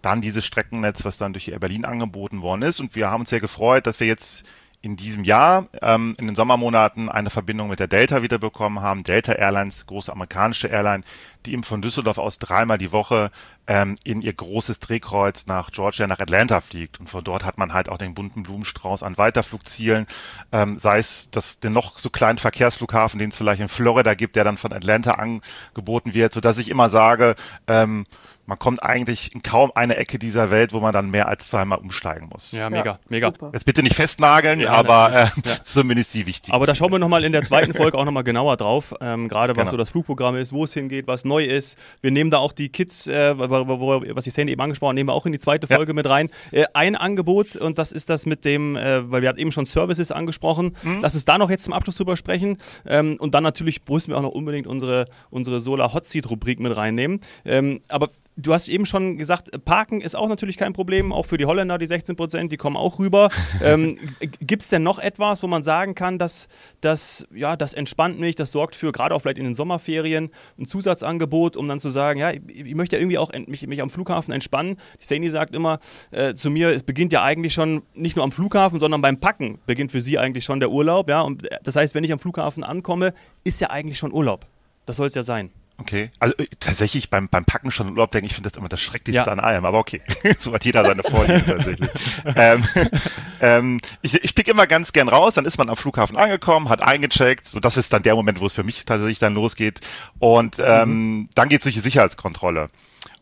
dann 0.05 0.21
dieses 0.21 0.45
Streckennetz, 0.45 1.03
was 1.03 1.17
dann 1.17 1.33
durch 1.33 1.47
Air 1.47 1.59
Berlin 1.59 1.85
angeboten 1.85 2.41
worden 2.41 2.61
ist. 2.61 2.79
Und 2.79 2.95
wir 2.95 3.09
haben 3.09 3.21
uns 3.21 3.31
sehr 3.31 3.39
gefreut, 3.39 3.87
dass 3.87 3.99
wir 3.99 4.07
jetzt 4.07 4.45
in 4.85 4.95
diesem 4.95 5.23
Jahr 5.23 5.67
ähm, 5.81 6.13
in 6.19 6.27
den 6.27 6.35
Sommermonaten 6.35 7.09
eine 7.09 7.31
Verbindung 7.31 7.69
mit 7.69 7.79
der 7.79 7.87
Delta 7.87 8.21
wieder 8.21 8.37
bekommen 8.37 8.81
haben. 8.81 9.03
Delta 9.03 9.33
Airlines, 9.33 9.87
große 9.87 10.11
amerikanische 10.11 10.67
Airline, 10.67 11.03
die 11.47 11.53
eben 11.53 11.63
von 11.63 11.81
Düsseldorf 11.81 12.19
aus 12.19 12.37
dreimal 12.37 12.77
die 12.77 12.91
Woche 12.91 13.31
ähm, 13.65 13.97
in 14.03 14.21
ihr 14.21 14.33
großes 14.33 14.79
Drehkreuz 14.79 15.47
nach 15.47 15.71
Georgia, 15.71 16.05
nach 16.05 16.19
Atlanta 16.19 16.61
fliegt. 16.61 16.99
Und 16.99 17.09
von 17.09 17.23
dort 17.23 17.43
hat 17.43 17.57
man 17.57 17.73
halt 17.73 17.89
auch 17.89 17.97
den 17.97 18.13
bunten 18.13 18.43
Blumenstrauß 18.43 19.01
an 19.01 19.17
Weiterflugzielen, 19.17 20.05
ähm, 20.51 20.77
sei 20.77 20.99
es 20.99 21.31
das, 21.31 21.59
den 21.59 21.73
noch 21.73 21.97
so 21.97 22.11
kleinen 22.11 22.37
Verkehrsflughafen, 22.37 23.17
den 23.17 23.29
es 23.29 23.37
vielleicht 23.37 23.61
in 23.61 23.69
Florida 23.69 24.13
gibt, 24.13 24.35
der 24.35 24.43
dann 24.43 24.57
von 24.57 24.71
Atlanta 24.71 25.13
angeboten 25.13 26.13
wird, 26.13 26.31
sodass 26.31 26.59
ich 26.59 26.69
immer 26.69 26.91
sage, 26.91 27.35
ähm, 27.65 28.05
man 28.45 28.59
kommt 28.59 28.83
eigentlich 28.83 29.33
in 29.33 29.41
kaum 29.41 29.71
eine 29.73 29.95
Ecke 29.97 30.19
dieser 30.19 30.51
Welt, 30.51 30.73
wo 30.73 30.79
man 30.79 30.93
dann 30.93 31.09
mehr 31.09 31.27
als 31.27 31.47
zweimal 31.47 31.79
umsteigen 31.79 32.29
muss. 32.31 32.51
Ja, 32.51 32.69
mega, 32.69 32.91
ja, 32.91 32.99
mega. 33.09 33.27
Super. 33.27 33.51
Jetzt 33.53 33.65
bitte 33.65 33.81
nicht 33.81 33.95
festnageln, 33.95 34.59
ja, 34.59 34.71
aber 34.71 35.11
äh, 35.11 35.13
ja. 35.13 35.31
zumindest 35.63 36.13
die 36.13 36.25
wichtig. 36.25 36.53
Aber 36.53 36.65
da 36.65 36.75
schauen 36.75 36.91
wir 36.91 36.99
nochmal 36.99 37.23
in 37.23 37.31
der 37.31 37.43
zweiten 37.43 37.73
Folge 37.73 37.97
auch 37.97 38.05
nochmal 38.05 38.23
genauer 38.23 38.57
drauf, 38.57 38.93
ähm, 39.01 39.27
gerade 39.27 39.55
was 39.55 39.63
genau. 39.63 39.71
so 39.71 39.77
das 39.77 39.89
Flugprogramm 39.89 40.35
ist, 40.35 40.53
wo 40.53 40.63
es 40.63 40.73
hingeht, 40.73 41.07
was 41.07 41.25
neu 41.25 41.43
ist. 41.43 41.77
Wir 42.01 42.11
nehmen 42.11 42.29
da 42.29 42.37
auch 42.37 42.51
die 42.51 42.69
Kids, 42.69 43.07
äh, 43.07 43.37
wo, 43.37 43.67
wo, 43.67 44.01
was 44.15 44.23
die 44.23 44.29
Szene 44.29 44.51
eben 44.51 44.61
angesprochen 44.61 44.89
haben, 44.89 44.95
nehmen 44.95 45.09
wir 45.09 45.13
auch 45.13 45.25
in 45.25 45.31
die 45.31 45.39
zweite 45.39 45.67
Folge 45.67 45.93
mit 45.93 46.07
rein. 46.07 46.29
Äh, 46.51 46.65
ein 46.73 46.95
Angebot 46.95 47.55
und 47.55 47.77
das 47.77 47.91
ist 47.91 48.09
das 48.09 48.25
mit 48.25 48.45
dem, 48.45 48.75
äh, 48.75 49.09
weil 49.11 49.21
wir 49.21 49.29
hatten 49.29 49.39
eben 49.39 49.51
schon 49.51 49.65
Services 49.65 50.11
angesprochen. 50.11 50.75
Mhm. 50.83 50.99
Lass 51.01 51.15
uns 51.15 51.25
da 51.25 51.37
noch 51.37 51.49
jetzt 51.49 51.63
zum 51.63 51.73
Abschluss 51.73 51.95
drüber 51.95 52.15
sprechen 52.17 52.57
ähm, 52.85 53.17
und 53.19 53.33
dann 53.33 53.43
natürlich 53.43 53.81
müssen 53.89 54.11
wir 54.11 54.17
auch 54.17 54.21
noch 54.21 54.29
unbedingt 54.29 54.67
unsere, 54.67 55.05
unsere 55.31 55.59
Solar 55.59 55.93
Hot 55.93 56.05
Seat 56.05 56.29
Rubrik 56.29 56.59
mit 56.59 56.75
reinnehmen. 56.75 57.21
Ähm, 57.45 57.81
aber 57.87 58.09
Du 58.37 58.53
hast 58.53 58.67
eben 58.67 58.85
schon 58.85 59.17
gesagt, 59.17 59.49
Parken 59.63 60.01
ist 60.01 60.13
auch 60.13 60.27
natürlich 60.27 60.57
kein 60.57 60.73
Problem, 60.73 61.13
auch 61.13 61.25
für 61.25 61.37
die 61.37 61.45
Holländer, 61.45 61.77
die 61.77 61.85
16 61.85 62.17
Prozent, 62.17 62.51
die 62.51 62.57
kommen 62.57 62.75
auch 62.75 62.99
rüber. 62.99 63.29
ähm, 63.63 63.97
Gibt 64.41 64.61
es 64.61 64.67
denn 64.67 64.83
noch 64.83 64.99
etwas, 64.99 65.41
wo 65.41 65.47
man 65.47 65.63
sagen 65.63 65.95
kann, 65.95 66.19
dass, 66.19 66.49
dass 66.81 67.25
ja, 67.33 67.55
das 67.55 67.73
entspannt 67.73 68.19
mich, 68.19 68.35
das 68.35 68.51
sorgt 68.51 68.75
für, 68.75 68.91
gerade 68.91 69.15
auch 69.15 69.19
vielleicht 69.19 69.37
in 69.37 69.45
den 69.45 69.53
Sommerferien, 69.53 70.31
ein 70.59 70.65
Zusatzangebot, 70.65 71.55
um 71.55 71.69
dann 71.69 71.79
zu 71.79 71.89
sagen, 71.89 72.19
ja, 72.19 72.31
ich, 72.31 72.41
ich 72.47 72.75
möchte 72.75 72.97
ja 72.97 73.01
irgendwie 73.01 73.17
auch 73.17 73.31
mich, 73.47 73.65
mich 73.67 73.81
am 73.81 73.89
Flughafen 73.89 74.33
entspannen. 74.33 74.75
Die 74.99 75.05
Saini 75.05 75.29
sagt 75.29 75.55
immer 75.55 75.79
äh, 76.11 76.33
zu 76.33 76.51
mir, 76.51 76.71
es 76.71 76.83
beginnt 76.83 77.13
ja 77.13 77.23
eigentlich 77.23 77.53
schon 77.53 77.83
nicht 77.93 78.17
nur 78.17 78.25
am 78.25 78.33
Flughafen, 78.33 78.79
sondern 78.79 79.01
beim 79.01 79.17
Packen 79.17 79.59
beginnt 79.65 79.91
für 79.91 80.01
sie 80.01 80.19
eigentlich 80.19 80.43
schon 80.43 80.59
der 80.59 80.71
Urlaub. 80.71 81.07
Ja? 81.07 81.21
Und 81.21 81.47
das 81.63 81.77
heißt, 81.77 81.95
wenn 81.95 82.03
ich 82.03 82.11
am 82.11 82.19
Flughafen 82.19 82.65
ankomme, 82.65 83.13
ist 83.45 83.61
ja 83.61 83.69
eigentlich 83.69 83.97
schon 83.97 84.11
Urlaub. 84.11 84.45
Das 84.85 84.97
soll 84.97 85.07
es 85.07 85.15
ja 85.15 85.23
sein. 85.23 85.51
Okay, 85.77 86.09
also 86.19 86.35
äh, 86.37 86.45
tatsächlich 86.59 87.09
beim, 87.09 87.27
beim 87.27 87.43
Packen 87.43 87.69
schon 87.69 87.89
Urlaub 87.89 88.11
denke 88.11 88.27
ich, 88.27 88.33
finde 88.33 88.49
das 88.49 88.57
immer 88.57 88.69
das 88.69 88.79
Schrecklichste 88.79 89.25
ja. 89.25 89.31
an 89.31 89.41
allem, 89.41 89.65
aber 89.65 89.79
okay, 89.79 90.01
so 90.39 90.53
hat 90.53 90.63
jeder 90.63 90.85
seine 90.85 91.03
Vorlieben 91.03 91.45
tatsächlich. 91.45 91.89
ähm, 92.35 92.63
ähm, 93.41 93.79
ich, 94.01 94.23
ich 94.23 94.35
pick 94.35 94.47
immer 94.47 94.67
ganz 94.67 94.93
gern 94.93 95.09
raus, 95.09 95.33
dann 95.33 95.45
ist 95.45 95.57
man 95.57 95.69
am 95.69 95.75
Flughafen 95.75 96.15
angekommen, 96.15 96.69
hat 96.69 96.81
eingecheckt, 96.81 97.45
so 97.45 97.59
das 97.59 97.75
ist 97.75 97.91
dann 97.91 98.03
der 98.03 98.15
Moment, 98.15 98.39
wo 98.39 98.45
es 98.45 98.53
für 98.53 98.63
mich 98.63 98.85
tatsächlich 98.85 99.19
dann 99.19 99.35
losgeht 99.35 99.81
und 100.19 100.57
ähm, 100.59 100.89
mhm. 100.89 101.29
dann 101.35 101.49
geht 101.49 101.59
es 101.59 101.63
durch 101.63 101.75
die 101.75 101.81
Sicherheitskontrolle. 101.81 102.69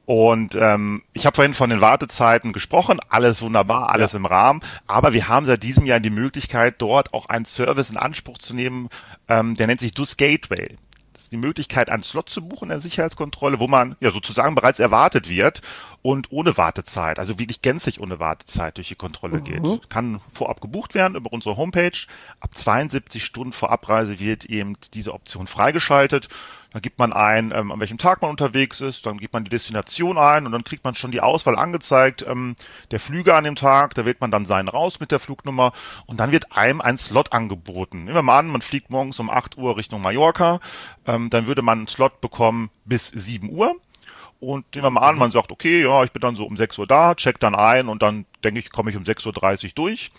Und 0.05 0.53
ähm, 0.55 1.01
ich 1.13 1.25
habe 1.25 1.35
vorhin 1.35 1.53
von 1.53 1.69
den 1.69 1.79
Wartezeiten 1.79 2.51
gesprochen, 2.51 2.99
alles 3.07 3.41
wunderbar, 3.41 3.89
alles 3.89 4.11
ja. 4.11 4.17
im 4.17 4.25
Rahmen, 4.25 4.61
aber 4.85 5.13
wir 5.13 5.29
haben 5.29 5.45
seit 5.45 5.63
diesem 5.63 5.85
Jahr 5.85 6.01
die 6.01 6.09
Möglichkeit, 6.09 6.75
dort 6.79 7.13
auch 7.13 7.27
einen 7.27 7.45
Service 7.45 7.89
in 7.89 7.97
Anspruch 7.97 8.37
zu 8.37 8.53
nehmen, 8.53 8.89
ähm, 9.29 9.55
der 9.55 9.67
nennt 9.67 9.79
sich 9.79 9.93
Dus 9.93 10.17
Gateway 10.17 10.77
die 11.33 11.37
Möglichkeit, 11.37 11.89
einen 11.89 12.03
Slot 12.03 12.29
zu 12.29 12.41
buchen 12.47 12.65
in 12.65 12.69
der 12.69 12.81
Sicherheitskontrolle, 12.81 13.59
wo 13.59 13.67
man 13.67 13.95
ja 13.99 14.11
sozusagen 14.11 14.55
bereits 14.55 14.79
erwartet 14.79 15.29
wird 15.29 15.61
und 16.03 16.31
ohne 16.31 16.57
Wartezeit, 16.57 17.17
also 17.17 17.39
wirklich 17.39 17.61
gänzlich 17.61 17.99
ohne 17.99 18.19
Wartezeit 18.19 18.75
durch 18.77 18.89
die 18.89 18.95
Kontrolle 18.95 19.39
mhm. 19.39 19.43
geht. 19.45 19.89
Kann 19.89 20.19
vorab 20.33 20.59
gebucht 20.59 20.93
werden 20.93 21.15
über 21.15 21.31
unsere 21.31 21.55
Homepage. 21.55 21.97
Ab 22.41 22.51
72 22.53 23.23
Stunden 23.23 23.53
vor 23.53 23.71
Abreise 23.71 24.19
wird 24.19 24.45
eben 24.45 24.75
diese 24.93 25.13
Option 25.13 25.47
freigeschaltet. 25.47 26.27
Dann 26.73 26.81
gibt 26.81 26.99
man 26.99 27.13
ein, 27.13 27.53
ähm, 27.55 27.71
an 27.71 27.79
welchem 27.79 27.97
Tag 27.97 28.21
man 28.21 28.31
unterwegs 28.31 28.81
ist, 28.81 29.05
dann 29.05 29.17
gibt 29.17 29.31
man 29.31 29.45
die 29.45 29.49
Destination 29.49 30.17
ein 30.17 30.45
und 30.45 30.51
dann 30.51 30.65
kriegt 30.65 30.83
man 30.83 30.93
schon 30.93 31.11
die 31.11 31.21
Auswahl 31.21 31.57
angezeigt 31.57 32.25
ähm, 32.27 32.55
der 32.91 32.99
Flüge 32.99 33.35
an 33.35 33.45
dem 33.45 33.55
Tag. 33.55 33.93
Da 33.93 34.05
wählt 34.05 34.19
man 34.19 34.31
dann 34.31 34.45
seinen 34.45 34.67
raus 34.67 34.99
mit 34.99 35.11
der 35.11 35.19
Flugnummer 35.19 35.71
und 36.05 36.19
dann 36.19 36.31
wird 36.31 36.51
einem 36.51 36.81
ein 36.81 36.97
Slot 36.97 37.31
angeboten. 37.31 38.03
Nehmen 38.03 38.15
wir 38.15 38.23
mal 38.23 38.39
an, 38.39 38.47
man 38.47 38.61
fliegt 38.61 38.89
morgens 38.89 39.19
um 39.19 39.29
8 39.29 39.57
Uhr 39.57 39.77
Richtung 39.77 40.01
Mallorca, 40.01 40.59
ähm, 41.05 41.29
dann 41.29 41.47
würde 41.47 41.61
man 41.61 41.77
einen 41.77 41.87
Slot 41.87 42.19
bekommen 42.19 42.71
bis 42.83 43.07
7 43.07 43.49
Uhr. 43.49 43.75
Und 44.43 44.75
nehmen 44.75 44.85
wir 44.85 44.91
mal 44.91 45.07
an, 45.07 45.17
man 45.17 45.31
sagt, 45.31 45.53
okay, 45.53 45.83
ja, 45.83 46.03
ich 46.03 46.11
bin 46.11 46.19
dann 46.19 46.35
so 46.35 46.45
um 46.45 46.57
6 46.57 46.77
Uhr 46.77 46.85
da, 46.85 47.15
check 47.15 47.39
dann 47.39 47.55
ein 47.55 47.87
und 47.87 48.01
dann 48.01 48.25
denke 48.43 48.59
ich, 48.59 48.71
komme 48.71 48.89
ich 48.89 48.97
um 48.97 49.03
6.30 49.03 49.65
Uhr 49.67 49.71
durch. 49.73 50.11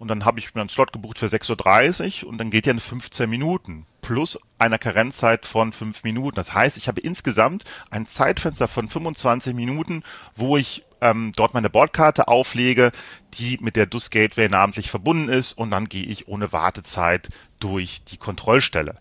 Und 0.00 0.08
dann 0.08 0.24
habe 0.24 0.40
ich 0.40 0.52
mir 0.54 0.60
einen 0.60 0.70
Slot 0.70 0.92
gebucht 0.92 1.18
für 1.18 1.26
6.30 1.26 2.24
Uhr 2.24 2.30
und 2.30 2.38
dann 2.38 2.50
geht 2.50 2.66
ja 2.66 2.72
in 2.72 2.80
15 2.80 3.30
Minuten 3.30 3.86
plus 4.02 4.36
einer 4.58 4.78
Karenzzeit 4.78 5.46
von 5.46 5.70
5 5.70 6.02
Minuten. 6.02 6.34
Das 6.34 6.54
heißt, 6.54 6.76
ich 6.76 6.88
habe 6.88 7.00
insgesamt 7.00 7.64
ein 7.90 8.06
Zeitfenster 8.06 8.66
von 8.66 8.88
25 8.88 9.54
Minuten, 9.54 10.02
wo 10.34 10.56
ich 10.56 10.84
ähm, 11.00 11.32
dort 11.36 11.54
meine 11.54 11.70
Bordkarte 11.70 12.26
auflege, 12.26 12.90
die 13.34 13.58
mit 13.60 13.76
der 13.76 13.86
DUS 13.86 14.10
Gateway 14.10 14.48
namentlich 14.48 14.90
verbunden 14.90 15.28
ist 15.28 15.52
und 15.52 15.70
dann 15.70 15.88
gehe 15.88 16.06
ich 16.06 16.26
ohne 16.26 16.52
Wartezeit 16.52 17.28
durch 17.60 18.02
die 18.04 18.16
Kontrollstelle. 18.16 18.96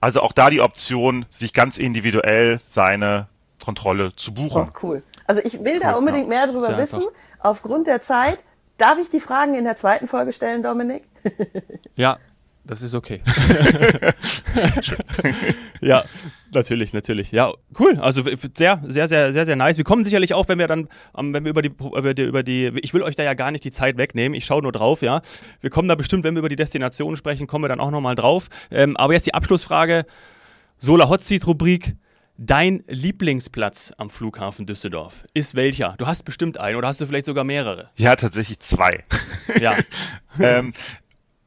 Also 0.00 0.22
auch 0.22 0.32
da 0.32 0.50
die 0.50 0.60
Option, 0.60 1.26
sich 1.30 1.52
ganz 1.52 1.78
individuell 1.78 2.60
seine 2.64 3.28
Kontrolle 3.68 4.16
zu 4.16 4.32
buchen. 4.32 4.68
Oh, 4.68 4.78
cool. 4.82 5.02
Also 5.26 5.42
ich 5.44 5.62
will 5.62 5.78
da 5.78 5.92
unbedingt 5.92 6.28
mehr 6.28 6.46
darüber 6.46 6.76
wissen. 6.78 7.02
Aufgrund 7.40 7.86
der 7.86 8.02
Zeit 8.02 8.38
Darf 8.78 8.98
ich 9.00 9.10
die 9.10 9.20
Fragen 9.20 9.54
in 9.54 9.64
der 9.64 9.74
zweiten 9.74 10.06
Folge 10.06 10.32
stellen, 10.32 10.62
Dominik? 10.62 11.02
ja, 11.96 12.16
das 12.64 12.80
ist 12.80 12.94
okay. 12.94 13.20
ja, 15.80 16.04
natürlich, 16.52 16.92
natürlich. 16.92 17.32
Ja, 17.32 17.52
cool. 17.80 17.98
Also 17.98 18.22
sehr, 18.22 18.80
sehr, 18.86 19.08
sehr, 19.08 19.32
sehr, 19.32 19.46
sehr 19.46 19.56
nice. 19.56 19.78
Wir 19.78 19.84
kommen 19.84 20.04
sicherlich 20.04 20.32
auch, 20.32 20.46
wenn 20.46 20.60
wir 20.60 20.68
dann, 20.68 20.88
wenn 21.12 21.44
wir 21.44 21.50
über 21.50 21.62
die, 21.62 22.22
über 22.22 22.44
die, 22.44 22.66
ich 22.80 22.94
will 22.94 23.02
euch 23.02 23.16
da 23.16 23.24
ja 23.24 23.34
gar 23.34 23.50
nicht 23.50 23.64
die 23.64 23.72
Zeit 23.72 23.96
wegnehmen. 23.96 24.36
Ich 24.36 24.44
schaue 24.44 24.62
nur 24.62 24.70
drauf, 24.70 25.02
ja. 25.02 25.22
Wir 25.60 25.70
kommen 25.70 25.88
da 25.88 25.96
bestimmt, 25.96 26.22
wenn 26.22 26.34
wir 26.34 26.38
über 26.38 26.48
die 26.48 26.56
Destination 26.56 27.16
sprechen, 27.16 27.48
kommen 27.48 27.64
wir 27.64 27.68
dann 27.68 27.80
auch 27.80 27.90
nochmal 27.90 28.14
drauf. 28.14 28.46
Ähm, 28.70 28.96
aber 28.96 29.14
jetzt 29.14 29.26
die 29.26 29.34
Abschlussfrage. 29.34 30.06
Solar 30.78 31.08
Hot 31.08 31.24
Seat 31.24 31.48
Rubrik. 31.48 31.96
Dein 32.40 32.84
Lieblingsplatz 32.86 33.92
am 33.96 34.10
Flughafen 34.10 34.64
Düsseldorf 34.64 35.24
ist 35.34 35.56
welcher? 35.56 35.96
Du 35.98 36.06
hast 36.06 36.22
bestimmt 36.22 36.56
einen 36.56 36.76
oder 36.76 36.86
hast 36.86 37.00
du 37.00 37.06
vielleicht 37.06 37.24
sogar 37.24 37.42
mehrere? 37.42 37.90
Ja, 37.96 38.14
tatsächlich 38.14 38.60
zwei. 38.60 39.04
Ja. 39.60 39.76
ähm, 40.38 40.72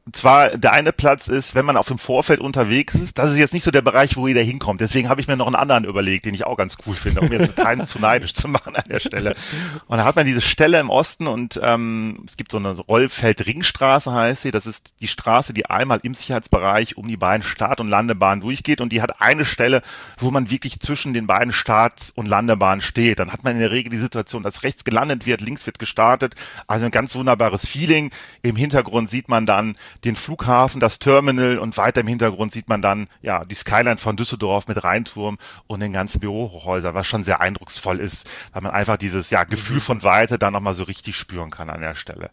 und 0.04 0.16
zwar, 0.16 0.58
der 0.58 0.72
eine 0.72 0.92
Platz 0.92 1.28
ist, 1.28 1.54
wenn 1.54 1.64
man 1.64 1.76
auf 1.76 1.86
dem 1.86 1.98
Vorfeld 1.98 2.40
unterwegs 2.40 2.96
ist, 2.96 3.18
das 3.18 3.30
ist 3.30 3.38
jetzt 3.38 3.54
nicht 3.54 3.62
so 3.62 3.70
der 3.70 3.82
Bereich, 3.82 4.16
wo 4.16 4.26
jeder 4.26 4.42
hinkommt. 4.42 4.80
Deswegen 4.80 5.08
habe 5.08 5.20
ich 5.20 5.28
mir 5.28 5.36
noch 5.36 5.46
einen 5.46 5.54
anderen 5.54 5.84
überlegt, 5.84 6.26
den 6.26 6.34
ich 6.34 6.44
auch 6.44 6.56
ganz 6.56 6.76
cool 6.84 6.94
finde, 6.94 7.20
um 7.20 7.30
jetzt 7.30 7.54
keinen 7.56 7.86
zu 7.86 8.00
neidisch 8.00 8.34
zu 8.34 8.48
machen 8.48 8.74
an 8.74 8.82
der 8.88 8.98
Stelle. 8.98 9.36
Und 9.86 9.98
da 9.98 10.04
hat 10.04 10.16
man 10.16 10.26
diese 10.26 10.40
Stelle 10.40 10.80
im 10.80 10.90
Osten 10.90 11.28
und 11.28 11.60
ähm, 11.62 12.24
es 12.26 12.36
gibt 12.36 12.50
so 12.50 12.58
eine 12.58 12.72
Rollfeld-Ringstraße, 12.72 14.12
heißt 14.12 14.42
sie. 14.42 14.50
Das 14.50 14.66
ist 14.66 14.92
die 15.00 15.06
Straße, 15.06 15.54
die 15.54 15.66
einmal 15.66 16.00
im 16.02 16.14
Sicherheitsbereich 16.14 16.96
um 16.96 17.06
die 17.06 17.16
beiden 17.16 17.44
Start- 17.44 17.78
und 17.78 17.86
Landebahnen 17.86 18.40
durchgeht 18.40 18.80
und 18.80 18.92
die 18.92 19.02
hat 19.02 19.20
eine 19.20 19.44
Stelle, 19.44 19.82
wo 20.18 20.32
man 20.32 20.50
wirklich 20.50 20.80
zwischen 20.80 21.14
den 21.14 21.28
beiden 21.28 21.52
Start- 21.52 22.12
und 22.16 22.26
Landebahnen 22.26 22.80
steht. 22.80 23.20
Dann 23.20 23.32
hat 23.32 23.44
man 23.44 23.54
in 23.54 23.60
der 23.60 23.70
Regel 23.70 23.90
die 23.90 23.98
Situation, 23.98 24.42
dass 24.42 24.64
rechts 24.64 24.82
gelandet 24.82 25.26
wird, 25.26 25.40
links 25.40 25.64
wird 25.64 25.78
gestartet. 25.78 26.34
Also 26.66 26.86
ein 26.86 26.90
ganz 26.90 27.14
wunderbares 27.14 27.68
Feeling. 27.68 28.10
Im 28.42 28.56
Hintergrund 28.56 29.08
sieht 29.08 29.28
man 29.28 29.46
dann 29.46 29.76
den 30.04 30.16
Flughafen, 30.16 30.80
das 30.80 30.98
Terminal 30.98 31.58
und 31.58 31.76
weiter 31.76 32.00
im 32.00 32.08
Hintergrund 32.08 32.52
sieht 32.52 32.68
man 32.68 32.82
dann 32.82 33.08
ja 33.20 33.44
die 33.44 33.54
Skyline 33.54 33.98
von 33.98 34.16
Düsseldorf 34.16 34.66
mit 34.66 34.82
Rheinturm 34.82 35.38
und 35.66 35.80
den 35.80 35.92
ganzen 35.92 36.20
Bürohäusern, 36.20 36.94
was 36.94 37.06
schon 37.06 37.24
sehr 37.24 37.40
eindrucksvoll 37.40 38.00
ist, 38.00 38.28
weil 38.52 38.62
man 38.62 38.72
einfach 38.72 38.96
dieses 38.96 39.30
ja 39.30 39.44
Gefühl 39.44 39.80
von 39.80 40.02
Weite 40.02 40.38
dann 40.38 40.52
nochmal 40.52 40.74
so 40.74 40.84
richtig 40.84 41.16
spüren 41.16 41.50
kann 41.50 41.70
an 41.70 41.80
der 41.80 41.94
Stelle. 41.94 42.30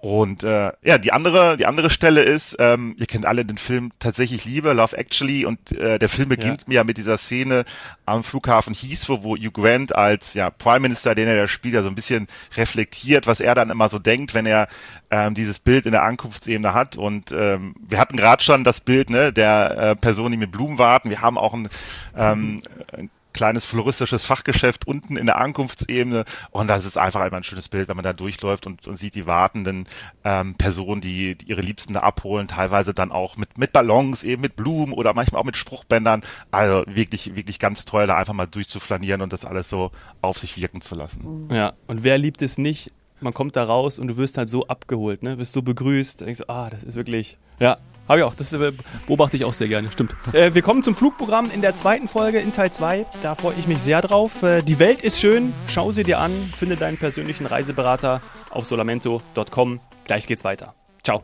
Und 0.00 0.44
äh, 0.44 0.72
ja, 0.82 0.96
die 0.96 1.12
andere, 1.12 1.58
die 1.58 1.66
andere 1.66 1.90
Stelle 1.90 2.22
ist, 2.22 2.56
ähm, 2.58 2.96
ihr 2.98 3.04
kennt 3.04 3.26
alle 3.26 3.44
den 3.44 3.58
Film 3.58 3.90
tatsächlich 3.98 4.46
Liebe, 4.46 4.72
Love 4.72 4.96
Actually, 4.96 5.44
und 5.44 5.72
äh, 5.72 5.98
der 5.98 6.08
Film 6.08 6.30
beginnt 6.30 6.64
ja. 6.68 6.76
ja 6.76 6.84
mit 6.84 6.96
dieser 6.96 7.18
Szene 7.18 7.66
am 8.06 8.22
Flughafen 8.22 8.72
Heathrow, 8.72 9.22
wo 9.22 9.36
Hugh 9.36 9.52
Grant 9.52 9.94
als 9.94 10.32
ja 10.32 10.48
Prime 10.48 10.80
Minister, 10.80 11.14
den 11.14 11.28
er 11.28 11.36
da 11.36 11.48
spielt, 11.48 11.74
ja 11.74 11.82
so 11.82 11.88
ein 11.88 11.94
bisschen 11.94 12.28
reflektiert, 12.56 13.26
was 13.26 13.40
er 13.40 13.54
dann 13.54 13.68
immer 13.68 13.90
so 13.90 13.98
denkt, 13.98 14.32
wenn 14.32 14.46
er 14.46 14.68
ähm, 15.10 15.34
dieses 15.34 15.58
Bild 15.58 15.84
in 15.84 15.92
der 15.92 16.02
Ankunftsebene 16.02 16.72
hat. 16.72 16.96
Und 16.96 17.30
ähm, 17.32 17.74
wir 17.86 17.98
hatten 17.98 18.16
gerade 18.16 18.42
schon 18.42 18.64
das 18.64 18.80
Bild 18.80 19.10
ne, 19.10 19.34
der 19.34 19.76
äh, 19.76 19.96
Person, 19.96 20.30
die 20.30 20.38
mit 20.38 20.50
Blumen 20.50 20.78
warten. 20.78 21.10
Wir 21.10 21.20
haben 21.20 21.36
auch 21.36 21.52
ein, 21.52 21.68
ähm, 22.16 22.62
ein 22.96 23.10
kleines 23.40 23.64
floristisches 23.64 24.26
Fachgeschäft 24.26 24.86
unten 24.86 25.16
in 25.16 25.24
der 25.24 25.38
Ankunftsebene 25.38 26.26
und 26.50 26.68
das 26.68 26.84
ist 26.84 26.98
einfach 26.98 27.24
immer 27.24 27.38
ein 27.38 27.42
schönes 27.42 27.70
Bild, 27.70 27.88
wenn 27.88 27.96
man 27.96 28.04
da 28.04 28.12
durchläuft 28.12 28.66
und, 28.66 28.86
und 28.86 28.98
sieht 28.98 29.14
die 29.14 29.24
wartenden 29.24 29.86
ähm, 30.24 30.56
Personen, 30.56 31.00
die, 31.00 31.36
die 31.36 31.46
ihre 31.46 31.62
Liebsten 31.62 31.94
da 31.94 32.00
abholen, 32.00 32.48
teilweise 32.48 32.92
dann 32.92 33.10
auch 33.10 33.38
mit, 33.38 33.56
mit 33.56 33.72
Ballons, 33.72 34.24
eben 34.24 34.42
mit 34.42 34.56
Blumen 34.56 34.92
oder 34.92 35.14
manchmal 35.14 35.40
auch 35.40 35.46
mit 35.46 35.56
Spruchbändern. 35.56 36.22
Also 36.50 36.84
wirklich, 36.86 37.34
wirklich 37.34 37.58
ganz 37.58 37.86
toll, 37.86 38.06
da 38.06 38.16
einfach 38.16 38.34
mal 38.34 38.44
durchzuflanieren 38.44 39.22
und 39.22 39.32
das 39.32 39.46
alles 39.46 39.70
so 39.70 39.90
auf 40.20 40.36
sich 40.36 40.58
wirken 40.58 40.82
zu 40.82 40.94
lassen. 40.94 41.48
Ja, 41.50 41.72
und 41.86 42.04
wer 42.04 42.18
liebt 42.18 42.42
es 42.42 42.58
nicht? 42.58 42.92
Man 43.22 43.32
kommt 43.32 43.56
da 43.56 43.64
raus 43.64 43.98
und 43.98 44.08
du 44.08 44.18
wirst 44.18 44.36
halt 44.36 44.50
so 44.50 44.66
abgeholt, 44.66 45.22
ne? 45.22 45.38
Wirst 45.38 45.54
so 45.54 45.62
begrüßt. 45.62 46.20
Denkst, 46.20 46.42
ah, 46.48 46.68
das 46.68 46.84
ist 46.84 46.94
wirklich, 46.94 47.38
ja, 47.58 47.78
habe 48.10 48.20
ich 48.20 48.24
auch. 48.24 48.34
Das 48.34 48.52
äh, 48.52 48.72
beobachte 49.06 49.36
ich 49.36 49.44
auch 49.44 49.54
sehr 49.54 49.68
gerne. 49.68 49.90
Stimmt. 49.90 50.14
Äh, 50.32 50.52
wir 50.54 50.62
kommen 50.62 50.82
zum 50.82 50.94
Flugprogramm 50.94 51.50
in 51.50 51.62
der 51.62 51.74
zweiten 51.74 52.08
Folge 52.08 52.40
in 52.40 52.52
Teil 52.52 52.70
2. 52.70 53.06
Da 53.22 53.34
freue 53.34 53.54
ich 53.58 53.66
mich 53.66 53.78
sehr 53.78 54.02
drauf. 54.02 54.42
Äh, 54.42 54.62
die 54.62 54.78
Welt 54.78 55.02
ist 55.02 55.20
schön. 55.20 55.54
Schau 55.68 55.92
sie 55.92 56.02
dir 56.02 56.18
an. 56.18 56.50
Finde 56.56 56.76
deinen 56.76 56.98
persönlichen 56.98 57.46
Reiseberater 57.46 58.20
auf 58.50 58.66
solamento.com. 58.66 59.80
Gleich 60.04 60.26
geht's 60.26 60.44
weiter. 60.44 60.74
Ciao. 61.04 61.22